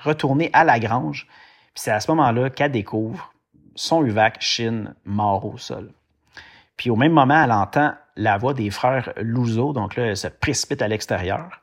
retourner 0.00 0.50
à 0.52 0.64
la 0.64 0.80
grange. 0.80 1.28
Puis 1.72 1.84
c'est 1.84 1.92
à 1.92 2.00
ce 2.00 2.10
moment-là 2.10 2.50
qu'elle 2.50 2.72
découvre 2.72 3.30
son 3.74 4.04
UVAC 4.04 4.40
Chine 4.40 4.94
mort 5.04 5.44
au 5.44 5.58
sol. 5.58 5.92
Puis 6.76 6.90
au 6.90 6.96
même 6.96 7.12
moment, 7.12 7.42
elle 7.42 7.52
entend 7.52 7.94
la 8.16 8.36
voix 8.38 8.54
des 8.54 8.70
frères 8.70 9.12
Louzo, 9.16 9.72
donc 9.72 9.96
là, 9.96 10.06
elle 10.06 10.16
se 10.16 10.28
précipite 10.28 10.82
à 10.82 10.88
l'extérieur. 10.88 11.60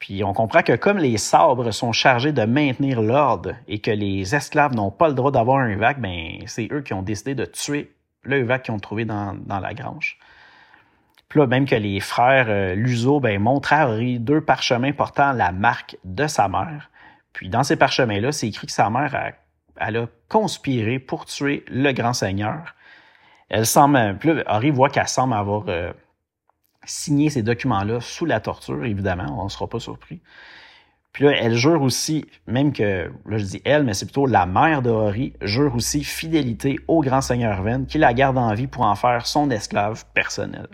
Puis 0.00 0.24
on 0.24 0.32
comprend 0.32 0.62
que 0.62 0.74
comme 0.76 0.98
les 0.98 1.18
sabres 1.18 1.70
sont 1.72 1.92
chargés 1.92 2.32
de 2.32 2.44
maintenir 2.44 3.02
l'ordre 3.02 3.54
et 3.68 3.80
que 3.80 3.90
les 3.90 4.34
esclaves 4.34 4.74
n'ont 4.74 4.90
pas 4.90 5.08
le 5.08 5.14
droit 5.14 5.30
d'avoir 5.30 5.58
un 5.58 5.68
UVAC, 5.68 6.00
ben 6.00 6.38
c'est 6.46 6.68
eux 6.72 6.80
qui 6.80 6.94
ont 6.94 7.02
décidé 7.02 7.34
de 7.34 7.44
tuer 7.44 7.92
le 8.22 8.38
UVAC 8.38 8.64
qu'ils 8.64 8.74
ont 8.74 8.78
trouvé 8.78 9.04
dans, 9.04 9.36
la 9.46 9.74
grange. 9.74 10.18
Puis 11.28 11.38
là, 11.38 11.46
même 11.46 11.66
que 11.66 11.74
les 11.74 12.00
frères 12.00 12.46
euh, 12.48 12.74
Luzo 12.74 13.20
ben, 13.20 13.38
montrent 13.40 13.72
à 13.72 13.86
deux 14.18 14.40
parchemins 14.40 14.92
portant 14.92 15.32
la 15.32 15.52
marque 15.52 15.96
de 16.04 16.26
sa 16.26 16.48
mère. 16.48 16.90
Puis 17.32 17.48
dans 17.48 17.62
ces 17.62 17.76
parchemins-là, 17.76 18.32
c'est 18.32 18.48
écrit 18.48 18.66
que 18.66 18.72
sa 18.72 18.90
mère 18.90 19.14
a 19.14 19.30
elle 19.80 19.96
a 19.96 20.06
conspiré 20.28 20.98
pour 20.98 21.24
tuer 21.24 21.64
le 21.68 21.92
grand 21.92 22.12
seigneur. 22.12 22.74
Elle 23.48 23.66
semble, 23.66 24.18
plus 24.18 24.70
voit 24.70 24.90
qu'elle 24.90 25.08
semble 25.08 25.34
avoir 25.34 25.64
euh, 25.68 25.92
signé 26.84 27.30
ces 27.30 27.42
documents-là 27.42 28.00
sous 28.00 28.26
la 28.26 28.40
torture, 28.40 28.84
évidemment, 28.84 29.40
on 29.40 29.44
ne 29.44 29.48
sera 29.48 29.66
pas 29.66 29.80
surpris. 29.80 30.20
Puis 31.12 31.24
là, 31.24 31.32
elle 31.32 31.56
jure 31.56 31.82
aussi, 31.82 32.24
même 32.46 32.72
que, 32.72 33.10
là 33.26 33.38
je 33.38 33.44
dis 33.44 33.62
elle, 33.64 33.82
mais 33.82 33.94
c'est 33.94 34.06
plutôt 34.06 34.26
la 34.26 34.46
mère 34.46 34.80
de 34.80 34.90
Ori, 34.90 35.32
jure 35.42 35.74
aussi 35.74 36.04
fidélité 36.04 36.78
au 36.86 37.00
grand 37.00 37.20
seigneur 37.20 37.62
Ven, 37.62 37.86
qui 37.86 37.98
la 37.98 38.14
garde 38.14 38.38
en 38.38 38.54
vie 38.54 38.68
pour 38.68 38.82
en 38.82 38.94
faire 38.94 39.26
son 39.26 39.50
esclave 39.50 40.04
personnel. 40.14 40.68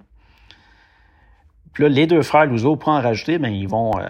Puis 1.73 1.85
là, 1.85 1.88
les 1.88 2.07
deux 2.07 2.23
frères 2.23 2.47
Louzo, 2.47 2.77
pour 2.77 2.90
en 2.90 3.01
rajouter, 3.01 3.38
ben, 3.38 3.49
ils 3.49 3.69
vont 3.69 3.92
euh, 3.99 4.09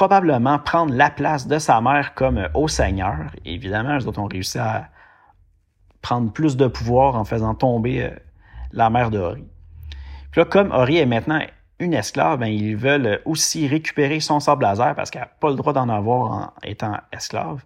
probablement 0.00 0.58
prendre 0.58 0.94
la 0.94 1.10
place 1.10 1.46
de 1.46 1.58
sa 1.58 1.82
mère 1.82 2.14
comme 2.14 2.38
euh, 2.38 2.48
haut 2.54 2.68
seigneur. 2.68 3.18
évidemment, 3.44 3.98
eux 3.98 4.06
autres 4.06 4.18
ont 4.18 4.28
réussi 4.28 4.58
à 4.58 4.88
prendre 6.00 6.32
plus 6.32 6.56
de 6.56 6.68
pouvoir 6.68 7.16
en 7.16 7.26
faisant 7.26 7.54
tomber 7.54 8.04
euh, 8.04 8.10
la 8.72 8.88
mère 8.88 9.10
de 9.10 9.18
Ori. 9.18 9.44
Puis 10.30 10.40
là, 10.40 10.46
comme 10.46 10.72
Ori 10.72 10.96
est 10.96 11.04
maintenant 11.04 11.42
une 11.78 11.92
esclave, 11.92 12.38
ben, 12.38 12.46
ils 12.46 12.78
veulent 12.78 13.20
aussi 13.26 13.68
récupérer 13.68 14.20
son 14.20 14.40
sable 14.40 14.62
laser 14.62 14.94
parce 14.94 15.10
qu'elle 15.10 15.20
n'a 15.20 15.28
pas 15.38 15.50
le 15.50 15.56
droit 15.56 15.74
d'en 15.74 15.90
avoir 15.90 16.32
en 16.32 16.52
étant 16.62 16.96
esclave. 17.12 17.62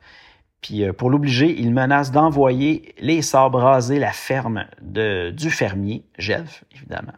Puis 0.61 0.91
pour 0.91 1.11
l'obliger, 1.11 1.57
ils 1.57 1.73
menacent 1.73 2.11
d'envoyer 2.11 2.97
les 2.99 3.23
sabres 3.23 3.61
raser 3.61 4.01
la 4.01 4.13
ferme 4.13 4.65
de, 4.83 5.31
du 5.31 5.51
fermier, 5.51 6.05
Gelf, 6.19 6.65
évidemment. 6.75 7.13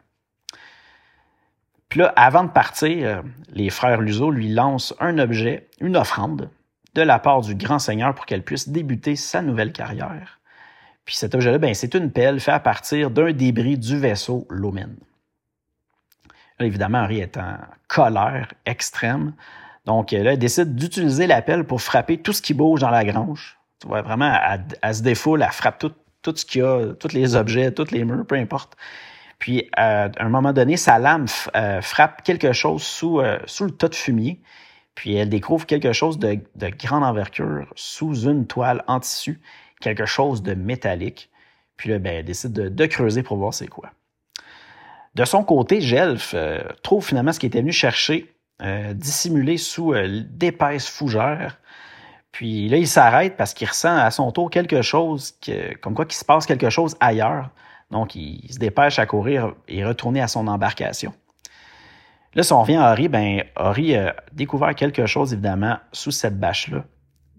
Puis 1.97 2.03
là, 2.03 2.13
avant 2.15 2.45
de 2.45 2.51
partir, 2.51 3.09
euh, 3.09 3.23
les 3.55 3.71
frères 3.71 4.03
Luzo 4.03 4.31
lui 4.31 4.51
lancent 4.51 4.95
un 5.01 5.17
objet, 5.17 5.71
une 5.81 5.97
offrande, 5.97 6.51
de 6.93 7.01
la 7.01 7.19
part 7.19 7.41
du 7.41 7.55
grand 7.55 7.79
seigneur 7.79 8.15
pour 8.15 8.27
qu'elle 8.27 8.43
puisse 8.43 8.69
débuter 8.69 9.17
sa 9.17 9.41
nouvelle 9.41 9.73
carrière. 9.73 10.39
Puis 11.07 11.15
cet 11.17 11.35
objet-là, 11.35 11.57
ben, 11.57 11.73
c'est 11.73 11.95
une 11.95 12.13
pelle 12.13 12.39
faite 12.39 12.53
à 12.53 12.61
partir 12.61 13.11
d'un 13.11 13.33
débris 13.33 13.79
du 13.79 13.97
vaisseau 13.97 14.47
Lomen. 14.51 14.95
évidemment, 16.61 16.99
Henri 16.99 17.21
est 17.21 17.39
en 17.39 17.57
colère 17.89 18.53
extrême. 18.67 19.33
Donc 19.87 20.11
là, 20.11 20.33
elle 20.33 20.39
décide 20.39 20.75
d'utiliser 20.75 21.27
la 21.27 21.41
pelle 21.41 21.65
pour 21.65 21.81
frapper 21.81 22.19
tout 22.19 22.35
ce 22.35 22.43
qui 22.43 22.53
bouge 22.53 22.81
dans 22.81 22.91
la 22.91 23.07
grange. 23.07 23.59
Tu 23.81 23.89
vois, 23.89 24.03
vraiment, 24.03 24.39
elle, 24.83 24.95
se 24.95 25.03
défoule, 25.03 25.41
elle 25.41 25.49
frappe 25.51 25.79
tout, 25.79 25.95
tout 26.21 26.37
ce 26.37 26.45
qu'il 26.45 26.61
y 26.61 26.63
a, 26.63 26.93
tous 26.93 27.15
les 27.15 27.37
objets, 27.37 27.73
tous 27.73 27.91
les 27.91 28.05
murs, 28.05 28.27
peu 28.27 28.35
importe. 28.35 28.77
Puis, 29.39 29.69
à 29.77 30.09
un 30.19 30.29
moment 30.29 30.53
donné, 30.53 30.77
sa 30.77 30.99
lame 30.99 31.27
euh, 31.57 31.83
frappe 31.83 32.23
quelque 32.23 32.53
chose 32.53 32.83
sous, 32.83 33.21
euh, 33.21 33.39
sous 33.47 33.65
le 33.65 33.71
tas 33.71 33.89
de 33.89 33.95
fumier. 33.95 34.41
Puis, 34.95 35.15
elle 35.15 35.29
découvre 35.29 35.67
quelque 35.67 35.93
chose 35.93 36.19
de, 36.19 36.39
de 36.55 36.69
grande 36.69 37.05
envergure 37.05 37.71
sous 37.77 38.27
une 38.27 38.47
toile 38.47 38.83
en 38.87 39.01
tissu, 39.01 39.41
quelque 39.81 40.07
chose 40.07 40.43
de 40.43 40.55
métallique. 40.55 41.31
Puis 41.77 41.91
là, 41.91 41.99
ben, 41.99 42.15
elle 42.17 42.25
décide 42.25 42.53
de, 42.53 42.87
creuser 42.87 43.23
pour 43.23 43.37
voir 43.37 43.53
c'est 43.53 43.67
quoi. 43.67 43.91
De 45.15 45.25
son 45.25 45.45
côté, 45.45 45.81
Gelf 45.83 46.33
euh, 46.35 46.63
trouve 46.83 47.05
finalement 47.07 47.33
ce 47.33 47.39
qu'il 47.39 47.49
était 47.49 47.61
venu 47.61 47.73
chercher, 47.73 48.33
dissimulé 48.95 49.59
sous 49.59 49.93
d'épaisses 50.31 50.89
fougères. 50.89 51.59
Puis 52.33 52.71
là, 52.71 52.79
il 52.79 52.89
s'arrête 52.89 53.37
parce 53.37 53.53
qu'il 53.53 53.69
ressent 53.69 53.95
à 53.95 54.11
son 54.11 54.33
tour 54.33 54.49
quelque 54.49 54.81
chose, 54.81 55.35
comme 55.83 55.93
quoi 55.93 56.07
qu'il 56.07 56.17
se 56.17 56.25
passe 56.25 56.47
quelque 56.47 56.71
chose 56.71 56.97
ailleurs. 57.01 57.51
Donc, 57.91 58.15
il, 58.15 58.53
se 58.53 58.59
dépêche 58.59 58.99
à 58.99 59.07
courir 59.07 59.55
et 59.69 59.85
retourner 59.85 60.21
à 60.21 60.29
son 60.29 60.47
embarcation. 60.49 61.13
Là, 62.35 62.43
si 62.43 62.53
on 62.53 62.63
revient 62.63 62.77
à 62.77 62.89
Harry, 62.89 63.09
ben, 63.09 63.45
Harry 63.55 63.95
a 63.95 64.17
découvert 64.33 64.75
quelque 64.75 65.07
chose, 65.07 65.33
évidemment, 65.33 65.79
sous 65.93 66.11
cette 66.11 66.39
bâche-là. 66.39 66.85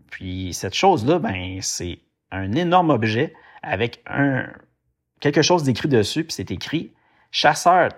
Puis, 0.10 0.54
cette 0.54 0.74
chose-là, 0.74 1.20
ben, 1.20 1.60
c'est 1.62 2.00
un 2.32 2.54
énorme 2.54 2.90
objet 2.90 3.34
avec 3.62 4.02
un, 4.08 4.48
quelque 5.20 5.42
chose 5.42 5.64
d'écrit 5.64 5.90
dessus, 5.90 6.24
puis 6.24 6.34
c'est 6.34 6.52
écrit 6.52 6.94
Chasseur 7.32 7.90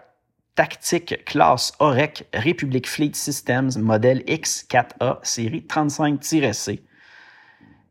tactique 0.56 1.24
classe 1.24 1.72
OREC 1.80 2.28
Republic 2.34 2.88
Fleet 2.88 3.12
Systems 3.14 3.72
modèle 3.78 4.20
X4A 4.24 5.20
série 5.24 5.62
35-C. 5.62 6.84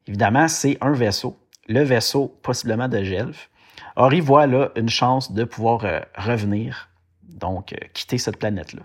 Évidemment, 0.07 0.49
c'est 0.49 0.77
un 0.81 0.92
vaisseau, 0.92 1.38
le 1.66 1.83
vaisseau 1.83 2.29
possiblement 2.42 2.88
de 2.88 3.03
Gelf. 3.03 3.49
Ori 3.96 4.20
voit 4.20 4.46
là 4.46 4.70
une 4.76 4.88
chance 4.88 5.32
de 5.32 5.44
pouvoir 5.44 5.84
euh, 5.84 6.00
revenir, 6.16 6.88
donc 7.22 7.72
euh, 7.72 7.76
quitter 7.94 8.18
cette 8.18 8.38
planète-là. 8.38 8.82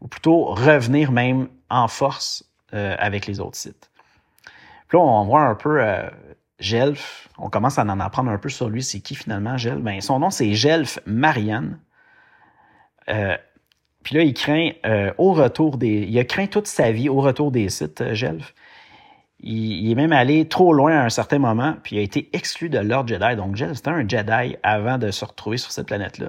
Ou 0.00 0.08
plutôt 0.08 0.46
revenir 0.46 1.12
même 1.12 1.48
en 1.70 1.88
force 1.88 2.44
euh, 2.74 2.96
avec 2.98 3.26
les 3.26 3.40
autres 3.40 3.56
sites. 3.56 3.90
Puis 4.88 4.98
là, 4.98 5.04
on 5.04 5.24
voit 5.24 5.42
un 5.42 5.54
peu 5.54 5.80
Gelf. 6.58 7.28
On 7.38 7.48
commence 7.48 7.78
à 7.78 7.82
en 7.82 8.00
apprendre 8.00 8.30
un 8.30 8.38
peu 8.38 8.48
sur 8.48 8.68
lui. 8.68 8.82
C'est 8.82 9.00
qui 9.00 9.14
finalement, 9.14 9.56
Gelf? 9.56 9.80
Ben, 9.80 10.00
son 10.00 10.18
nom, 10.18 10.30
c'est 10.30 10.52
Gelf 10.52 10.98
Marianne. 11.06 11.78
puis 13.06 14.16
là, 14.16 14.22
il 14.22 14.34
craint 14.34 14.72
au 15.16 15.32
retour 15.32 15.78
des. 15.78 16.02
Il 16.02 16.18
a 16.18 16.24
craint 16.24 16.46
toute 16.46 16.66
sa 16.66 16.92
vie 16.92 17.08
au 17.08 17.20
retour 17.20 17.52
des 17.52 17.70
sites, 17.70 18.12
Gelf. 18.12 18.52
Il, 19.42 19.90
est 19.90 19.94
même 19.94 20.12
allé 20.12 20.46
trop 20.46 20.72
loin 20.72 20.92
à 20.92 21.04
un 21.04 21.10
certain 21.10 21.38
moment, 21.38 21.74
puis 21.82 21.96
il 21.96 21.98
a 21.98 22.02
été 22.02 22.28
exclu 22.32 22.68
de 22.68 22.78
l'ordre 22.78 23.08
Jedi. 23.08 23.36
Donc, 23.36 23.58
c'était 23.58 23.90
un 23.90 24.06
Jedi 24.06 24.56
avant 24.62 24.98
de 24.98 25.10
se 25.10 25.24
retrouver 25.24 25.56
sur 25.56 25.72
cette 25.72 25.86
planète-là. 25.86 26.28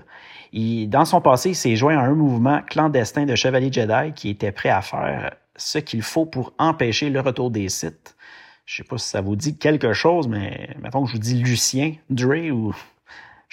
Dans 0.87 1.05
son 1.05 1.21
passé, 1.21 1.49
il 1.49 1.55
s'est 1.55 1.75
joint 1.75 1.97
à 1.97 2.01
un 2.01 2.13
mouvement 2.15 2.61
clandestin 2.67 3.25
de 3.25 3.35
chevaliers 3.35 3.71
Jedi 3.71 4.13
qui 4.15 4.29
était 4.29 4.51
prêt 4.51 4.69
à 4.69 4.81
faire 4.81 5.35
ce 5.55 5.77
qu'il 5.77 6.01
faut 6.01 6.25
pour 6.25 6.53
empêcher 6.57 7.09
le 7.09 7.19
retour 7.19 7.51
des 7.51 7.69
Sith. 7.69 8.15
Je 8.65 8.77
sais 8.77 8.83
pas 8.83 8.97
si 8.97 9.09
ça 9.09 9.21
vous 9.21 9.35
dit 9.35 9.57
quelque 9.57 9.93
chose, 9.93 10.27
mais 10.27 10.75
mettons 10.81 11.03
que 11.03 11.09
je 11.09 11.13
vous 11.13 11.19
dis 11.19 11.35
Lucien, 11.35 11.95
Dre, 12.09 12.51
ou 12.51 12.73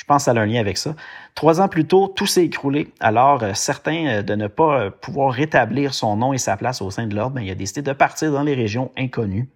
je 0.00 0.06
pense 0.06 0.28
à 0.28 0.30
un 0.30 0.46
lien 0.46 0.60
avec 0.60 0.78
ça. 0.78 0.96
Trois 1.34 1.60
ans 1.60 1.68
plus 1.68 1.86
tôt, 1.86 2.08
tout 2.08 2.26
s'est 2.26 2.46
écroulé. 2.46 2.88
Alors, 3.00 3.42
euh, 3.42 3.52
certain 3.52 4.06
euh, 4.06 4.22
de 4.22 4.34
ne 4.34 4.46
pas 4.46 4.80
euh, 4.80 4.90
pouvoir 4.90 5.30
rétablir 5.30 5.92
son 5.92 6.16
nom 6.16 6.32
et 6.32 6.38
sa 6.38 6.56
place 6.56 6.80
au 6.80 6.90
sein 6.90 7.06
de 7.06 7.14
l'ordre, 7.14 7.34
ben, 7.36 7.42
il 7.42 7.50
a 7.50 7.54
décidé 7.54 7.82
de 7.82 7.92
partir 7.92 8.32
dans 8.32 8.42
les 8.42 8.54
régions 8.54 8.92
inconnues. 8.96 9.50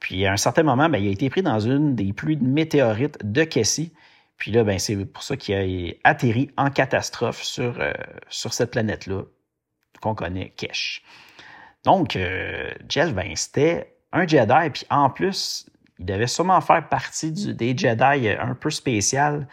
Puis, 0.00 0.26
à 0.26 0.32
un 0.32 0.36
certain 0.36 0.64
moment, 0.64 0.90
ben, 0.90 0.98
il 0.98 1.08
a 1.08 1.10
été 1.12 1.30
pris 1.30 1.40
dans 1.40 1.60
une 1.60 1.94
des 1.94 2.12
pluies 2.12 2.36
de 2.36 2.44
météorites 2.44 3.16
de 3.24 3.42
Cassie. 3.44 3.94
Puis 4.36 4.50
là, 4.50 4.64
ben, 4.64 4.78
c'est 4.78 5.02
pour 5.06 5.22
ça 5.22 5.34
qu'il 5.38 5.54
a 6.04 6.10
atterri 6.10 6.50
en 6.58 6.68
catastrophe 6.68 7.42
sur, 7.42 7.78
cette 8.28 8.70
planète-là 8.70 9.22
qu'on 10.02 10.14
connaît, 10.14 10.50
Kesh. 10.58 11.02
Donc, 11.86 12.18
Jeff, 12.90 13.14
c'était 13.36 13.96
un 14.12 14.26
Jedi. 14.26 14.70
Puis 14.74 14.84
en 14.90 15.08
plus, 15.08 15.70
il 15.98 16.06
devait 16.06 16.26
sûrement 16.26 16.60
faire 16.60 16.88
partie 16.88 17.32
des 17.32 17.76
Jedi 17.76 18.28
un 18.28 18.54
peu 18.54 18.70
spécial, 18.70 19.46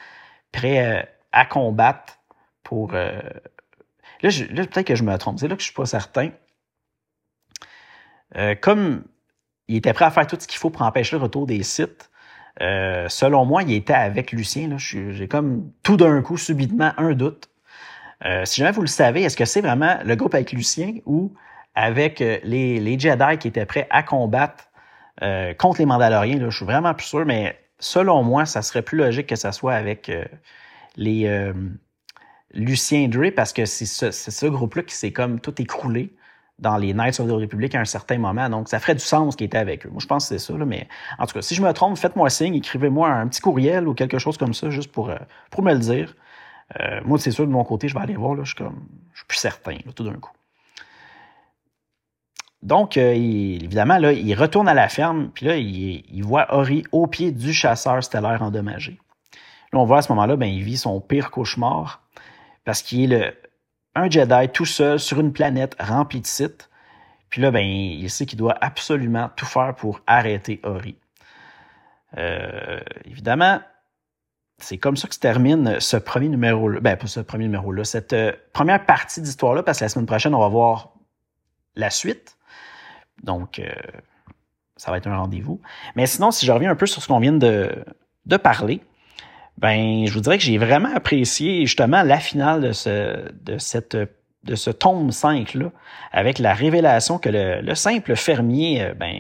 prêts 0.52 0.86
euh, 0.86 1.04
à 1.32 1.46
combattre 1.46 2.18
pour. 2.64 2.94
Euh, 2.94 3.22
là, 4.22 4.30
peut-être 4.30 4.84
que 4.84 4.96
je 4.96 5.04
me 5.04 5.16
trompe. 5.18 5.40
C'est 5.40 5.48
là 5.48 5.56
que 5.56 5.62
je 5.62 5.68
suis 5.68 5.76
pas 5.76 5.86
certain. 5.86 6.32
Euh, 8.38 8.56
comme 8.56 9.04
il 9.68 9.78
était 9.78 9.94
prêt 9.94 10.06
à 10.06 10.12
faire 10.12 10.26
tout 10.26 10.38
ce 10.40 10.48
qu'il 10.48 10.58
faut 10.58 10.70
pour 10.70 10.82
empêcher 10.82 11.16
le 11.16 11.22
retour 11.22 11.46
des 11.46 11.64
sites, 11.64 12.10
selon 12.60 13.46
moi, 13.46 13.64
il 13.64 13.74
était 13.74 13.94
avec 13.94 14.32
Lucien. 14.32 14.78
J'ai 14.78 15.28
comme 15.28 15.72
tout 15.84 15.98
d'un 15.98 16.22
coup, 16.22 16.38
subitement, 16.38 16.92
un 16.98 17.14
doute. 17.14 17.50
si 18.44 18.60
jamais 18.60 18.72
vous 18.72 18.82
le 18.82 18.88
savez, 18.88 19.24
est-ce 19.24 19.38
que 19.38 19.46
c'est 19.46 19.62
vraiment 19.62 19.98
le 20.04 20.16
groupe 20.16 20.36
avec 20.36 20.52
Lucien 20.52 20.96
ou 21.06 21.34
avec 21.74 22.20
les, 22.20 22.80
les 22.80 23.00
Jedi 23.00 23.38
qui 23.40 23.48
étaient 23.48 23.66
prêts 23.66 23.88
à 23.90 24.04
combattre 24.04 24.71
euh, 25.21 25.54
contre 25.54 25.80
les 25.80 25.86
Mandaloriens, 25.86 26.39
je 26.50 26.56
suis 26.56 26.65
vraiment 26.65 26.93
plus 26.93 27.08
sûr, 27.08 27.26
mais 27.26 27.58
selon 27.80 28.24
moi, 28.24 28.45
ça 28.45 28.62
serait 28.62 28.82
plus 28.82 28.97
logique 28.97 29.28
que 29.28 29.36
ça 29.36 29.52
soit 29.52 29.74
avec 29.74 30.10
euh, 30.10 30.26
les 30.95 31.28
euh, 31.28 31.54
Lucien 32.54 33.08
Dre, 33.08 33.32
parce 33.36 33.54
que 33.54 33.65
c'est 33.65 33.86
ce, 33.86 34.12
ce 34.12 34.45
groupe-là 34.45 34.84
qui 34.84 34.95
s'est 34.95 35.12
comme 35.12 35.39
tout 35.39 35.62
écroulé 35.62 36.13
dans 36.60 36.78
les 36.78 36.93
Knights 36.93 37.19
of 37.19 37.28
the 37.28 37.32
Republic 37.32 37.74
à 37.76 37.80
un 37.80 37.86
certain 37.86 38.19
moment. 38.19 38.47
Donc, 38.50 38.69
ça 38.69 38.80
ferait 38.80 38.93
du 38.93 39.02
sens 39.02 39.36
qu'il 39.36 39.45
était 39.45 39.58
avec 39.58 39.86
eux. 39.86 39.89
Moi, 39.89 40.00
je 40.00 40.08
pense 40.08 40.30
que 40.30 40.38
c'est 40.38 40.45
ça. 40.45 40.58
Là, 40.58 40.65
mais 40.65 40.88
en 41.17 41.26
tout 41.26 41.34
cas, 41.34 41.41
si 41.41 41.56
je 41.56 41.62
me 41.62 41.71
trompe, 41.74 41.97
faites-moi 41.97 42.30
signe, 42.30 42.56
écrivez-moi 42.56 43.10
un 43.10 43.28
petit 43.28 43.41
courriel 43.41 43.88
ou 43.88 43.95
quelque 43.95 44.19
chose 44.19 44.38
comme 44.38 44.54
ça, 44.54 44.69
juste 44.69 44.91
pour, 44.91 45.12
pour 45.50 45.63
me 45.63 45.74
le 45.74 45.80
dire. 45.80 46.15
moi, 47.04 47.17
c'est 47.17 47.32
sûr, 47.32 47.47
de 47.47 47.52
mon 47.52 47.63
côté, 47.63 47.88
je 47.88 47.95
vais 47.95 48.02
aller 48.02 48.15
voir. 48.15 48.36
Là, 48.36 48.43
je, 48.43 48.50
suis 48.50 48.63
comme, 48.63 48.86
je 49.13 49.19
suis 49.19 49.28
plus 49.28 49.38
certain, 49.38 49.78
tout 49.95 50.04
d'un 50.04 50.13
coup. 50.13 50.32
Donc, 52.63 52.97
euh, 52.97 53.13
évidemment, 53.13 53.97
là, 53.97 54.12
il 54.12 54.36
retourne 54.36 54.67
à 54.67 54.74
la 54.74 54.88
ferme, 54.88 55.32
puis 55.34 55.45
là, 55.47 55.58
il, 55.58 56.24
voit 56.24 56.54
Ori 56.54 56.84
au 56.91 57.08
pied 57.08 57.32
du 57.32 57.54
chasseur 57.54 58.04
stellaire 58.04 58.41
endommagé. 58.43 59.00
Là, 59.74 59.80
on 59.80 59.86
voit 59.86 60.00
à 60.00 60.02
ce 60.04 60.12
moment-là, 60.12 60.36
ben, 60.36 60.45
il 60.45 60.63
vit 60.63 60.78
son 60.78 61.02
pire 61.02 61.32
cauchemar, 61.32 62.04
parce 62.63 62.84
qu'il 62.84 63.13
est 63.13 63.36
un 63.95 64.10
Jedi 64.10 64.50
tout 64.50 64.65
seul 64.65 65.00
sur 65.00 65.19
une 65.19 65.34
planète 65.34 65.76
remplie 65.80 66.21
de 66.21 66.28
sites. 66.28 66.69
Puis 67.30 67.41
là, 67.41 67.50
ben, 67.50 67.65
il 67.65 68.10
sait 68.10 68.26
qu'il 68.26 68.38
doit 68.38 68.56
absolument 68.62 69.30
tout 69.36 69.45
faire 69.45 69.74
pour 69.76 70.02
arrêter 70.06 70.60
Ori. 70.63 70.97
Euh, 72.17 72.80
évidemment, 73.06 73.60
c'est 74.60 74.78
comme 74.78 74.97
ça 74.97 75.08
que 75.08 75.15
se 75.15 75.19
termine 75.19 75.80
ce 75.80 75.97
premier 75.97 76.30
numéro-là. 76.30 76.80
Ben, 76.80 76.95
pas 76.95 77.08
ce 77.08 77.21
premier 77.21 77.45
numéro-là, 77.45 77.84
cette 77.86 78.13
euh, 78.13 78.34
première 78.54 78.86
partie 78.86 79.21
d'histoire-là, 79.21 79.63
parce 79.63 79.80
que 79.80 79.86
la 79.86 79.89
semaine 79.89 80.06
prochaine, 80.06 80.36
on 80.36 80.39
va 80.39 80.50
voir 80.50 80.93
la 81.76 81.89
suite. 81.89 82.38
Donc, 83.24 83.60
euh, 83.60 83.70
ça 84.76 84.92
va 84.92 84.98
être 84.98 85.08
un 85.08 85.18
rendez-vous. 85.18 85.62
Mais 85.96 86.06
sinon, 86.06 86.32
si 86.32 86.46
je 86.46 86.52
reviens 86.52 86.72
un 86.72 86.76
peu 86.76 86.86
sur 86.86 87.02
ce 87.02 87.08
qu'on 87.08 87.20
vient 87.20 87.34
de, 87.34 87.70
de 88.26 88.38
parler, 88.38 88.82
ben, 89.58 90.06
je 90.08 90.14
vous 90.14 90.22
dirais 90.22 90.38
que 90.38 90.44
j'ai 90.44 90.58
vraiment 90.58 90.94
apprécié 90.96 91.66
justement 91.66 92.02
la 92.04 92.20
finale 92.20 92.62
de, 92.62 92.72
ce, 92.72 93.32
de 93.44 93.58
cette 93.58 93.96
de 94.44 94.56
ce 94.56 94.72
tome 94.72 95.10
5-là, 95.10 95.72
avec 96.12 96.40
la 96.40 96.54
révélation 96.54 97.20
que 97.20 97.30
le, 97.32 97.76
simple 97.76 98.16
fermier, 98.16 98.82
euh, 98.82 98.94
ben, 98.94 99.16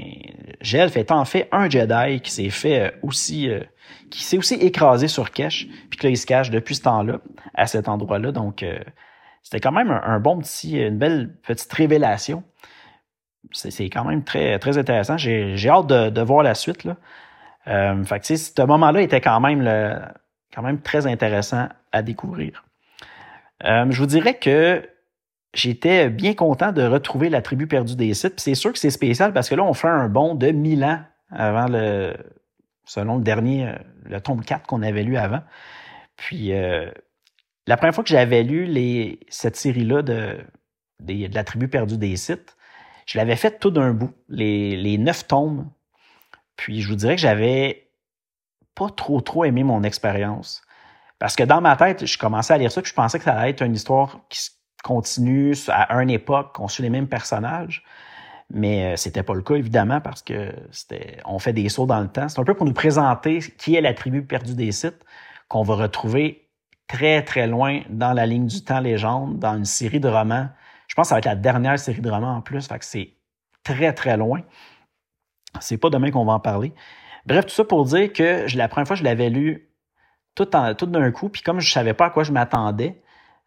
Gelf 0.61 0.97
est 0.97 1.11
en 1.11 1.25
fait 1.25 1.47
un 1.51 1.69
Jedi 1.69 2.21
qui 2.21 2.31
s'est 2.31 2.49
fait 2.49 2.79
euh, 2.79 2.91
aussi, 3.03 3.49
euh, 3.49 3.61
qui 4.09 4.23
s'est 4.23 4.37
aussi 4.37 4.55
écrasé 4.55 5.07
sur 5.07 5.31
Kesh, 5.31 5.67
puis 5.89 5.99
que 5.99 6.07
là, 6.07 6.09
il 6.11 6.17
se 6.17 6.25
cache 6.25 6.49
depuis 6.49 6.75
ce 6.75 6.81
temps-là, 6.81 7.19
à 7.53 7.67
cet 7.67 7.87
endroit-là. 7.87 8.31
Donc, 8.31 8.65
c'était 9.43 9.59
quand 9.59 9.71
même 9.71 9.91
un, 9.91 10.19
bon 10.19 10.39
petit, 10.39 10.77
une 10.77 10.97
belle 10.97 11.33
petite 11.43 11.71
révélation. 11.71 12.43
C'est 13.51 13.89
quand 13.89 14.05
même 14.05 14.23
très, 14.23 14.59
très 14.59 14.77
intéressant. 14.77 15.17
J'ai 15.17 15.69
hâte 15.69 15.87
de, 15.87 16.21
voir 16.21 16.43
la 16.43 16.55
suite, 16.55 16.83
là. 16.83 16.95
fait 17.65 18.19
que, 18.19 18.35
ce 18.35 18.65
moment-là 18.65 19.01
était 19.01 19.21
quand 19.21 19.39
même, 19.39 19.61
le, 19.61 19.99
quand 20.53 20.61
même 20.61 20.79
très 20.79 21.07
intéressant 21.07 21.67
à 21.91 22.01
découvrir. 22.01 22.63
je 23.63 23.97
vous 23.97 24.05
dirais 24.05 24.35
que 24.35 24.87
j'étais 25.53 26.09
bien 26.09 26.33
content 26.33 26.71
de 26.71 26.83
retrouver 26.83 27.29
la 27.29 27.41
tribu 27.41 27.67
perdue 27.67 27.95
des 27.95 28.13
sites. 28.13 28.39
c'est 28.39 28.55
sûr 28.55 28.71
que 28.71 28.79
c'est 28.79 28.89
spécial 28.89 29.33
parce 29.33 29.49
que 29.49 29.55
là, 29.55 29.63
on 29.63 29.73
fait 29.73 29.89
un 29.89 30.07
bond 30.07 30.35
de 30.35 30.47
1000 30.51 30.83
ans 30.83 30.99
avant 31.31 31.67
le, 31.67 32.13
selon 32.85 33.17
le 33.17 33.23
dernier, 33.23 33.67
euh, 33.67 33.75
le 34.03 34.21
tome 34.21 34.43
4 34.43 34.67
qu'on 34.67 34.81
avait 34.81 35.03
lu 35.03 35.17
avant. 35.17 35.41
Puis, 36.15 36.53
euh, 36.53 36.89
la 37.67 37.77
première 37.77 37.95
fois 37.95 38.03
que 38.03 38.09
j'avais 38.09 38.43
lu 38.43 38.65
les, 38.65 39.19
cette 39.29 39.55
série-là 39.55 40.01
de, 40.01 40.37
de, 40.99 41.33
la 41.33 41.43
tribu 41.43 41.67
perdue 41.67 41.97
des 41.97 42.15
sites, 42.15 42.55
je 43.11 43.17
l'avais 43.17 43.35
fait 43.35 43.59
tout 43.59 43.71
d'un 43.71 43.91
bout, 43.91 44.13
les, 44.29 44.97
neuf 44.97 45.27
tomes. 45.27 45.69
Puis, 46.55 46.81
je 46.81 46.87
vous 46.87 46.95
dirais 46.95 47.15
que 47.15 47.21
j'avais 47.21 47.89
pas 48.73 48.89
trop, 48.89 49.19
trop 49.19 49.43
aimé 49.43 49.63
mon 49.63 49.83
expérience. 49.83 50.61
Parce 51.19 51.35
que 51.35 51.43
dans 51.43 51.59
ma 51.59 51.75
tête, 51.75 52.05
je 52.05 52.17
commençais 52.17 52.53
à 52.53 52.57
lire 52.57 52.71
ça, 52.71 52.81
puis 52.81 52.89
je 52.89 52.95
pensais 52.95 53.17
que 53.17 53.25
ça 53.25 53.33
allait 53.33 53.49
être 53.49 53.63
une 53.63 53.75
histoire 53.75 54.21
qui, 54.29 54.39
continue 54.81 55.53
à 55.67 56.01
une 56.01 56.09
époque, 56.09 56.55
qu'on 56.55 56.69
suit 56.69 56.83
les 56.83 56.89
mêmes 56.89 57.09
personnages. 57.09 57.83
Mais 58.49 58.93
euh, 58.93 58.95
c'était 58.95 59.23
pas 59.23 59.33
le 59.35 59.41
cas, 59.41 59.55
évidemment, 59.55 59.99
parce 59.99 60.23
que 60.23 60.53
c'était, 60.71 61.17
on 61.25 61.37
fait 61.37 61.53
des 61.53 61.67
sauts 61.67 61.85
dans 61.85 61.99
le 61.99 62.07
temps. 62.07 62.29
C'est 62.29 62.39
un 62.39 62.45
peu 62.45 62.53
pour 62.53 62.65
nous 62.65 62.73
présenter 62.73 63.39
qui 63.57 63.75
est 63.75 63.81
la 63.81 63.93
tribu 63.93 64.23
perdue 64.23 64.55
des 64.55 64.71
sites, 64.71 65.03
qu'on 65.49 65.63
va 65.63 65.75
retrouver 65.75 66.47
très, 66.87 67.23
très 67.23 67.45
loin 67.45 67.81
dans 67.89 68.13
la 68.13 68.25
ligne 68.25 68.47
du 68.47 68.63
temps 68.63 68.79
légende, 68.79 69.37
dans 69.37 69.55
une 69.55 69.65
série 69.65 69.99
de 69.99 70.07
romans. 70.07 70.47
Je 70.91 70.95
pense 70.95 71.05
que 71.05 71.09
ça 71.09 71.15
va 71.15 71.19
être 71.19 71.25
la 71.25 71.35
dernière 71.35 71.79
série 71.79 72.01
de 72.01 72.09
romans 72.09 72.35
en 72.35 72.41
plus, 72.41 72.67
fait 72.67 72.77
que 72.77 72.83
c'est 72.83 73.13
très, 73.63 73.93
très 73.93 74.17
loin. 74.17 74.41
C'est 75.61 75.77
pas 75.77 75.89
demain 75.89 76.11
qu'on 76.11 76.25
va 76.25 76.33
en 76.33 76.41
parler. 76.41 76.73
Bref, 77.25 77.45
tout 77.45 77.53
ça 77.53 77.63
pour 77.63 77.85
dire 77.85 78.11
que 78.11 78.45
la 78.57 78.67
première 78.67 78.87
fois, 78.87 78.97
je 78.97 79.03
l'avais 79.05 79.29
lu 79.29 79.69
tout, 80.35 80.43
d'un 80.43 81.11
coup, 81.11 81.29
puis 81.29 81.43
comme 81.43 81.61
je 81.61 81.71
savais 81.71 81.93
pas 81.93 82.07
à 82.07 82.09
quoi 82.09 82.25
je 82.25 82.33
m'attendais, 82.33 83.01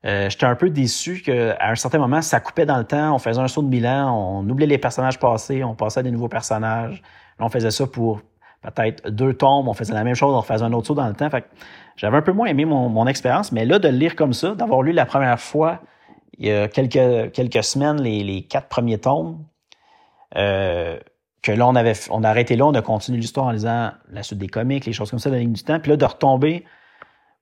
euh, 0.06 0.30
j'étais 0.30 0.46
un 0.46 0.54
peu 0.54 0.70
déçu 0.70 1.20
qu'à 1.20 1.58
un 1.60 1.74
certain 1.74 1.98
moment, 1.98 2.22
ça 2.22 2.40
coupait 2.40 2.64
dans 2.64 2.78
le 2.78 2.84
temps, 2.84 3.14
on 3.14 3.18
faisait 3.18 3.42
un 3.42 3.48
saut 3.48 3.60
de 3.60 3.68
Milan, 3.68 4.40
on 4.40 4.48
oubliait 4.48 4.66
les 4.66 4.78
personnages 4.78 5.18
passés, 5.18 5.62
on 5.64 5.74
passait 5.74 6.00
à 6.00 6.02
des 6.02 6.10
nouveaux 6.10 6.28
personnages. 6.28 7.02
Là, 7.38 7.44
on 7.44 7.50
faisait 7.50 7.70
ça 7.70 7.86
pour 7.86 8.22
peut-être 8.62 9.10
deux 9.10 9.34
tombes, 9.34 9.68
on 9.68 9.74
faisait 9.74 9.92
la 9.92 10.04
même 10.04 10.14
chose, 10.14 10.34
on 10.34 10.40
faisait 10.40 10.64
un 10.64 10.72
autre 10.72 10.86
saut 10.86 10.94
dans 10.94 11.08
le 11.08 11.14
temps. 11.14 11.28
Fait 11.28 11.44
j'avais 11.96 12.16
un 12.16 12.22
peu 12.22 12.32
moins 12.32 12.46
aimé 12.46 12.64
mon, 12.64 13.06
expérience, 13.06 13.52
mais 13.52 13.66
là, 13.66 13.78
de 13.78 13.88
le 13.88 13.98
lire 13.98 14.16
comme 14.16 14.32
ça, 14.32 14.54
d'avoir 14.54 14.80
lu 14.80 14.92
la 14.92 15.04
première 15.04 15.38
fois, 15.38 15.82
il 16.38 16.46
y 16.46 16.52
a 16.52 16.68
quelques, 16.68 17.32
quelques 17.32 17.64
semaines, 17.64 18.00
les, 18.00 18.42
quatre 18.42 18.68
premiers 18.68 18.98
tomes, 18.98 19.44
euh, 20.36 20.98
que 21.42 21.52
là, 21.52 21.66
on 21.66 21.74
avait 21.74 21.94
on 22.10 22.24
a 22.24 22.30
arrêté 22.30 22.56
là, 22.56 22.66
on 22.66 22.74
a 22.74 22.82
continué 22.82 23.18
l'histoire 23.18 23.46
en 23.46 23.50
lisant 23.50 23.92
la 24.10 24.22
suite 24.22 24.38
des 24.38 24.48
comics, 24.48 24.84
les 24.86 24.92
choses 24.92 25.10
comme 25.10 25.18
ça, 25.18 25.30
la 25.30 25.38
ligne 25.38 25.52
du 25.52 25.62
temps. 25.62 25.78
Puis 25.78 25.90
là, 25.90 25.96
de 25.96 26.04
retomber 26.04 26.64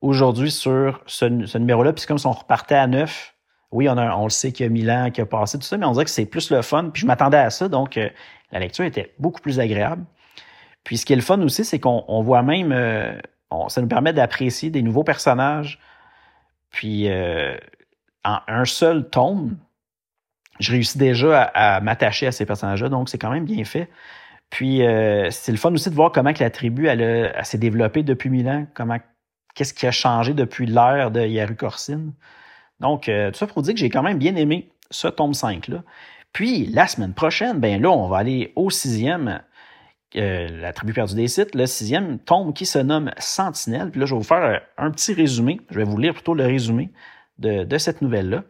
aujourd'hui 0.00 0.50
sur 0.50 1.00
ce, 1.06 1.26
numéro-là. 1.56 1.92
Puis 1.92 2.04
comme 2.06 2.18
si 2.18 2.26
on 2.26 2.32
repartait 2.32 2.74
à 2.74 2.86
neuf, 2.86 3.34
oui, 3.70 3.88
on, 3.88 3.96
a, 3.96 4.14
on 4.16 4.24
le 4.24 4.30
sait 4.30 4.52
qu'il 4.52 4.66
y 4.66 4.68
a 4.68 4.70
Milan 4.70 5.10
qui 5.10 5.20
a 5.20 5.26
passé, 5.26 5.56
tout 5.56 5.64
ça, 5.64 5.78
mais 5.78 5.86
on 5.86 5.92
dirait 5.92 6.04
que 6.04 6.10
c'est 6.10 6.26
plus 6.26 6.50
le 6.50 6.60
fun. 6.62 6.90
Puis 6.92 7.02
je 7.02 7.06
m'attendais 7.06 7.38
à 7.38 7.50
ça, 7.50 7.68
donc 7.68 7.96
euh, 7.96 8.10
la 8.50 8.58
lecture 8.58 8.84
était 8.84 9.14
beaucoup 9.18 9.40
plus 9.40 9.60
agréable. 9.60 10.04
Puis 10.84 10.98
ce 10.98 11.06
qui 11.06 11.12
est 11.12 11.16
le 11.16 11.22
fun 11.22 11.40
aussi, 11.40 11.64
c'est 11.64 11.78
qu'on 11.78 12.22
voit 12.22 12.42
même, 12.42 12.72
euh, 12.72 13.16
ça 13.68 13.80
nous 13.80 13.88
permet 13.88 14.12
d'apprécier 14.12 14.68
des 14.68 14.82
nouveaux 14.82 15.04
personnages. 15.04 15.78
Puis 16.70 17.08
en 18.24 18.38
un 18.48 18.64
seul 18.64 19.08
tome, 19.08 19.56
je 20.60 20.72
réussis 20.72 20.98
déjà 20.98 21.42
à, 21.42 21.80
m'attacher 21.80 22.26
à 22.26 22.32
ces 22.32 22.46
personnages-là, 22.46 22.88
donc 22.88 23.08
c'est 23.08 23.18
quand 23.18 23.30
même 23.30 23.44
bien 23.44 23.64
fait. 23.64 23.88
Puis 24.50 24.82
c'est 25.30 25.50
le 25.50 25.58
fun 25.58 25.72
aussi 25.72 25.88
de 25.88 25.94
voir 25.94 26.12
comment 26.12 26.32
que 26.32 26.42
la 26.44 26.50
tribu 26.50 26.86
elle, 26.86 27.34
s'est 27.42 27.58
développée 27.58 28.02
depuis 28.02 28.28
Milan, 28.28 28.66
comment 28.74 28.98
qu'est-ce 29.54 29.74
qui 29.74 29.86
a 29.86 29.90
changé 29.90 30.34
depuis 30.34 30.66
l'ère 30.66 31.10
de 31.10 31.20
Yaru 31.20 31.56
Corsine. 31.56 32.12
Donc, 32.80 33.08
euh, 33.08 33.30
tout 33.30 33.38
ça 33.38 33.46
pour 33.46 33.62
dire 33.62 33.74
que 33.74 33.80
j'ai 33.80 33.90
quand 33.90 34.02
même 34.02 34.18
bien 34.18 34.34
aimé 34.36 34.70
ce 34.90 35.08
tome 35.08 35.32
5-là. 35.32 35.82
Puis, 36.32 36.66
la 36.66 36.86
semaine 36.86 37.14
prochaine, 37.14 37.58
ben 37.58 37.80
là, 37.80 37.90
on 37.90 38.08
va 38.08 38.18
aller 38.18 38.52
au 38.56 38.70
sixième, 38.70 39.40
euh, 40.16 40.48
la 40.48 40.72
tribu 40.72 40.92
perdue 40.92 41.14
des 41.14 41.28
sites, 41.28 41.54
le 41.54 41.66
sixième 41.66 42.18
tome 42.18 42.52
qui 42.52 42.66
se 42.66 42.78
nomme 42.78 43.12
Sentinelle. 43.18 43.90
Puis 43.90 44.00
là, 44.00 44.06
je 44.06 44.14
vais 44.14 44.18
vous 44.18 44.26
faire 44.26 44.62
un 44.78 44.90
petit 44.90 45.14
résumé. 45.14 45.60
Je 45.70 45.76
vais 45.76 45.84
vous 45.84 45.98
lire 45.98 46.14
plutôt 46.14 46.34
le 46.34 46.44
résumé 46.44 46.90
de, 47.42 47.78
cette 47.78 48.02
nouvelle-là. 48.02 48.44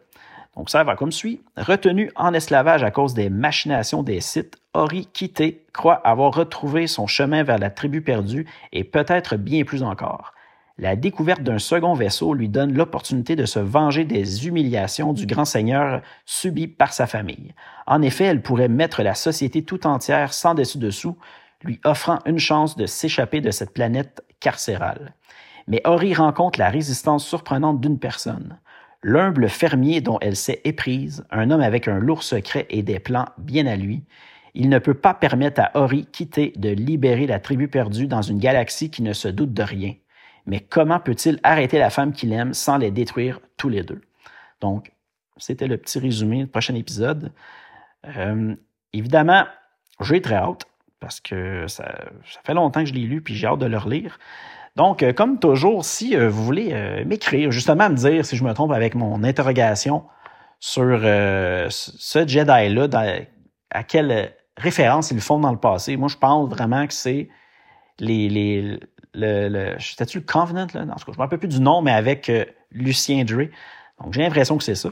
Donc, 0.55 0.69
ça 0.69 0.83
va 0.83 0.95
comme 0.95 1.11
suit. 1.11 1.41
Retenu 1.57 2.11
en 2.15 2.33
esclavage 2.33 2.83
à 2.83 2.91
cause 2.91 3.13
des 3.13 3.29
machinations 3.29 4.03
des 4.03 4.21
sites, 4.21 4.57
Ori 4.73 5.07
Quitté 5.11 5.65
croit 5.73 5.95
avoir 6.07 6.33
retrouvé 6.33 6.87
son 6.87 7.07
chemin 7.07 7.43
vers 7.43 7.57
la 7.57 7.69
tribu 7.69 8.01
perdue 8.01 8.45
et 8.71 8.83
peut-être 8.83 9.35
bien 9.35 9.63
plus 9.63 9.83
encore. 9.83 10.33
La 10.79 10.95
découverte 10.95 11.43
d'un 11.43 11.59
second 11.59 11.93
vaisseau 11.93 12.33
lui 12.33 12.49
donne 12.49 12.73
l'opportunité 12.73 13.35
de 13.35 13.45
se 13.45 13.59
venger 13.59 14.05
des 14.05 14.47
humiliations 14.47 15.13
du 15.13 15.27
grand 15.27 15.45
seigneur 15.45 16.01
subies 16.25 16.67
par 16.67 16.93
sa 16.93 17.05
famille. 17.05 17.53
En 17.85 18.01
effet, 18.01 18.25
elle 18.25 18.41
pourrait 18.41 18.69
mettre 18.69 19.03
la 19.03 19.13
société 19.13 19.63
tout 19.63 19.85
entière 19.85 20.33
sans 20.33 20.55
dessus-dessous, 20.55 21.15
lui 21.63 21.79
offrant 21.83 22.19
une 22.25 22.39
chance 22.39 22.75
de 22.75 22.87
s'échapper 22.87 23.39
de 23.39 23.51
cette 23.51 23.73
planète 23.73 24.23
carcérale. 24.39 25.13
Mais 25.67 25.81
Ori 25.85 26.15
rencontre 26.15 26.59
la 26.59 26.69
résistance 26.69 27.25
surprenante 27.25 27.79
d'une 27.79 27.99
personne. 27.99 28.57
L'humble 29.03 29.49
fermier 29.49 30.01
dont 30.01 30.17
elle 30.21 30.35
s'est 30.35 30.61
éprise, 30.63 31.25
un 31.29 31.51
homme 31.51 31.61
avec 31.61 31.87
un 31.87 31.99
lourd 31.99 32.23
secret 32.23 32.65
et 32.69 32.83
des 32.83 32.99
plans 32.99 33.25
bien 33.37 33.67
à 33.67 33.75
lui, 33.75 34.03
il 34.55 34.69
ne 34.69 34.79
peut 34.79 34.93
pas 34.93 35.13
permettre 35.13 35.61
à 35.61 35.71
Ori 35.79 36.05
quitter 36.11 36.53
de 36.55 36.69
libérer 36.69 37.27
la 37.27 37.39
tribu 37.39 37.67
perdue 37.67 38.07
dans 38.07 38.21
une 38.21 38.39
galaxie 38.39 38.89
qui 38.89 39.01
ne 39.01 39.13
se 39.13 39.27
doute 39.27 39.53
de 39.53 39.63
rien 39.63 39.93
mais 40.45 40.59
comment 40.59 40.99
peut-il 40.99 41.39
arrêter 41.43 41.79
la 41.79 41.89
femme 41.89 42.13
qu'il 42.13 42.33
aime 42.33 42.53
sans 42.53 42.77
les 42.77 42.91
détruire 42.91 43.39
tous 43.57 43.69
les 43.69 43.83
deux? 43.83 44.01
Donc, 44.61 44.91
c'était 45.37 45.67
le 45.67 45.77
petit 45.77 45.99
résumé 45.99 46.43
du 46.43 46.47
prochain 46.47 46.75
épisode. 46.75 47.31
Euh, 48.17 48.55
évidemment, 48.91 49.45
j'ai 50.01 50.21
très 50.21 50.35
hâte 50.35 50.65
parce 50.99 51.19
que 51.19 51.67
ça, 51.67 51.95
fait 52.43 52.53
longtemps 52.53 52.81
que 52.81 52.89
je 52.89 52.93
l'ai 52.93 53.05
lu 53.05 53.21
puis 53.21 53.35
j'ai 53.35 53.47
hâte 53.47 53.59
de 53.59 53.65
le 53.65 53.77
relire. 53.77 54.19
Donc, 54.75 55.03
euh, 55.03 55.13
comme 55.13 55.39
toujours, 55.39 55.85
si 55.85 56.15
euh, 56.15 56.29
vous 56.29 56.43
voulez 56.43 57.03
m'écrire, 57.05 57.51
justement 57.51 57.89
me 57.89 57.95
dire 57.95 58.25
si 58.25 58.35
je 58.35 58.43
me 58.43 58.53
trompe 58.53 58.71
avec 58.71 58.95
mon 58.95 59.23
interrogation 59.23 60.03
sur 60.59 60.99
ce 61.69 62.27
Jedi-là, 62.27 62.87
à 63.69 63.83
quelle 63.83 64.33
référence 64.57 65.11
ils 65.11 65.19
font 65.19 65.39
dans 65.39 65.51
le 65.51 65.59
passé, 65.59 65.97
moi 65.97 66.07
je 66.07 66.15
pense 66.15 66.49
vraiment 66.49 66.87
que 66.87 66.93
c'est 66.93 67.27
les, 67.99 68.29
les, 68.29 68.79
le, 69.13 69.47
le 69.49 69.75
c'était-tu 69.79 70.19
le 70.19 70.23
Covenant, 70.23 70.67
là? 70.73 70.85
Non, 70.85 70.93
je 70.97 71.11
ne 71.11 71.15
me 71.15 71.17
rappelle 71.17 71.39
plus 71.39 71.47
du 71.47 71.59
nom, 71.59 71.81
mais 71.81 71.91
avec 71.91 72.29
euh, 72.29 72.45
Lucien 72.71 73.23
Dre. 73.23 73.49
Donc, 74.01 74.13
j'ai 74.13 74.21
l'impression 74.21 74.57
que 74.57 74.63
c'est 74.63 74.75
ça. 74.75 74.89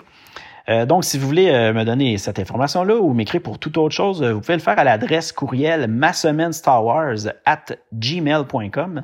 Euh, 0.69 0.85
donc, 0.85 1.03
si 1.03 1.17
vous 1.17 1.27
voulez 1.27 1.49
euh, 1.49 1.73
me 1.73 1.83
donner 1.83 2.17
cette 2.17 2.39
information-là 2.39 2.97
ou 2.97 3.13
m'écrire 3.13 3.41
pour 3.41 3.57
toute 3.57 3.77
autre 3.77 3.95
chose, 3.95 4.23
vous 4.23 4.41
pouvez 4.41 4.53
le 4.53 4.61
faire 4.61 4.77
à 4.77 4.83
l'adresse 4.83 5.31
courriel 5.31 5.87
ma 5.87 6.11
at 7.45 7.65
gmail.com. 7.93 9.03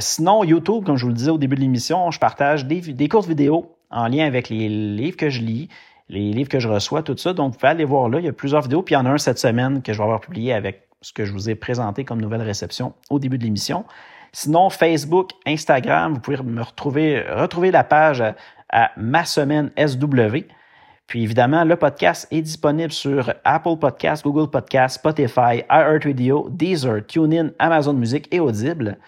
sinon, 0.00 0.44
YouTube, 0.44 0.84
comme 0.84 0.96
je 0.96 1.02
vous 1.02 1.10
le 1.10 1.14
disais 1.14 1.30
au 1.30 1.38
début 1.38 1.56
de 1.56 1.60
l'émission, 1.60 2.10
je 2.10 2.18
partage 2.18 2.66
des, 2.66 3.08
courtes 3.08 3.28
vidéos 3.28 3.76
en 3.90 4.08
lien 4.08 4.26
avec 4.26 4.48
les 4.48 4.68
livres 4.68 5.16
que 5.16 5.28
je 5.30 5.40
lis, 5.40 5.68
les 6.08 6.32
livres 6.32 6.48
que 6.48 6.58
je 6.58 6.68
reçois, 6.68 7.02
tout 7.02 7.16
ça. 7.16 7.32
Donc, 7.32 7.52
vous 7.52 7.58
pouvez 7.58 7.70
aller 7.70 7.84
voir 7.84 8.08
là. 8.08 8.18
Il 8.18 8.24
y 8.24 8.28
a 8.28 8.32
plusieurs 8.32 8.62
vidéos. 8.62 8.82
Puis, 8.82 8.94
il 8.94 8.98
y 8.98 9.00
en 9.00 9.06
a 9.06 9.10
un 9.10 9.18
cette 9.18 9.38
semaine 9.38 9.82
que 9.82 9.92
je 9.92 9.98
vais 9.98 10.04
avoir 10.04 10.20
publié 10.20 10.52
avec 10.52 10.88
ce 11.04 11.12
que 11.12 11.24
je 11.24 11.32
vous 11.32 11.50
ai 11.50 11.54
présenté 11.54 12.04
comme 12.04 12.20
nouvelle 12.20 12.42
réception 12.42 12.94
au 13.10 13.18
début 13.18 13.38
de 13.38 13.44
l'émission. 13.44 13.84
Sinon, 14.32 14.70
Facebook, 14.70 15.30
Instagram, 15.46 16.14
vous 16.14 16.20
pouvez 16.20 16.38
me 16.38 16.62
retrouver, 16.62 17.22
retrouver 17.30 17.70
la 17.70 17.84
page 17.84 18.20
à, 18.20 18.90
Ma 18.96 19.24
Semaine 19.24 19.70
SW. 19.78 20.38
Puis 21.06 21.22
évidemment, 21.22 21.62
le 21.62 21.76
podcast 21.76 22.26
est 22.32 22.42
disponible 22.42 22.90
sur 22.90 23.32
Apple 23.44 23.76
Podcasts, 23.78 24.24
Google 24.24 24.50
Podcasts, 24.50 24.96
Spotify, 24.96 25.62
iHeartRadio, 25.70 26.48
Deezer, 26.50 27.06
TuneIn, 27.06 27.50
Amazon 27.60 27.92
Music 27.92 28.26
et 28.32 28.40
Audible. 28.40 28.98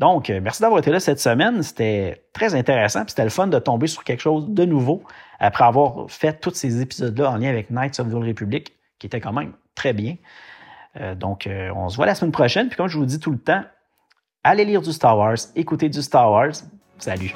Donc, 0.00 0.30
euh, 0.30 0.40
merci 0.42 0.62
d'avoir 0.62 0.80
été 0.80 0.90
là 0.90 0.98
cette 0.98 1.20
semaine. 1.20 1.62
C'était 1.62 2.24
très 2.32 2.54
intéressant. 2.54 3.04
C'était 3.06 3.22
le 3.22 3.30
fun 3.30 3.46
de 3.48 3.58
tomber 3.58 3.86
sur 3.86 4.02
quelque 4.02 4.20
chose 4.20 4.48
de 4.48 4.64
nouveau 4.64 5.04
après 5.38 5.64
avoir 5.64 6.10
fait 6.10 6.40
tous 6.40 6.54
ces 6.54 6.80
épisodes-là 6.80 7.30
en 7.30 7.36
lien 7.36 7.50
avec 7.50 7.70
Knights 7.70 8.00
of 8.00 8.10
the 8.10 8.14
Republic, 8.14 8.72
qui 8.98 9.06
était 9.06 9.20
quand 9.20 9.34
même 9.34 9.52
très 9.74 9.92
bien. 9.92 10.16
Euh, 10.98 11.14
donc, 11.14 11.46
euh, 11.46 11.70
on 11.76 11.90
se 11.90 11.96
voit 11.96 12.06
la 12.06 12.14
semaine 12.14 12.32
prochaine. 12.32 12.68
Puis 12.68 12.78
comme 12.78 12.88
je 12.88 12.96
vous 12.96 13.04
dis 13.04 13.20
tout 13.20 13.30
le 13.30 13.38
temps, 13.38 13.62
allez 14.42 14.64
lire 14.64 14.80
du 14.80 14.92
Star 14.92 15.18
Wars, 15.18 15.36
écoutez 15.54 15.90
du 15.90 16.00
Star 16.00 16.32
Wars. 16.32 16.54
Salut! 16.98 17.34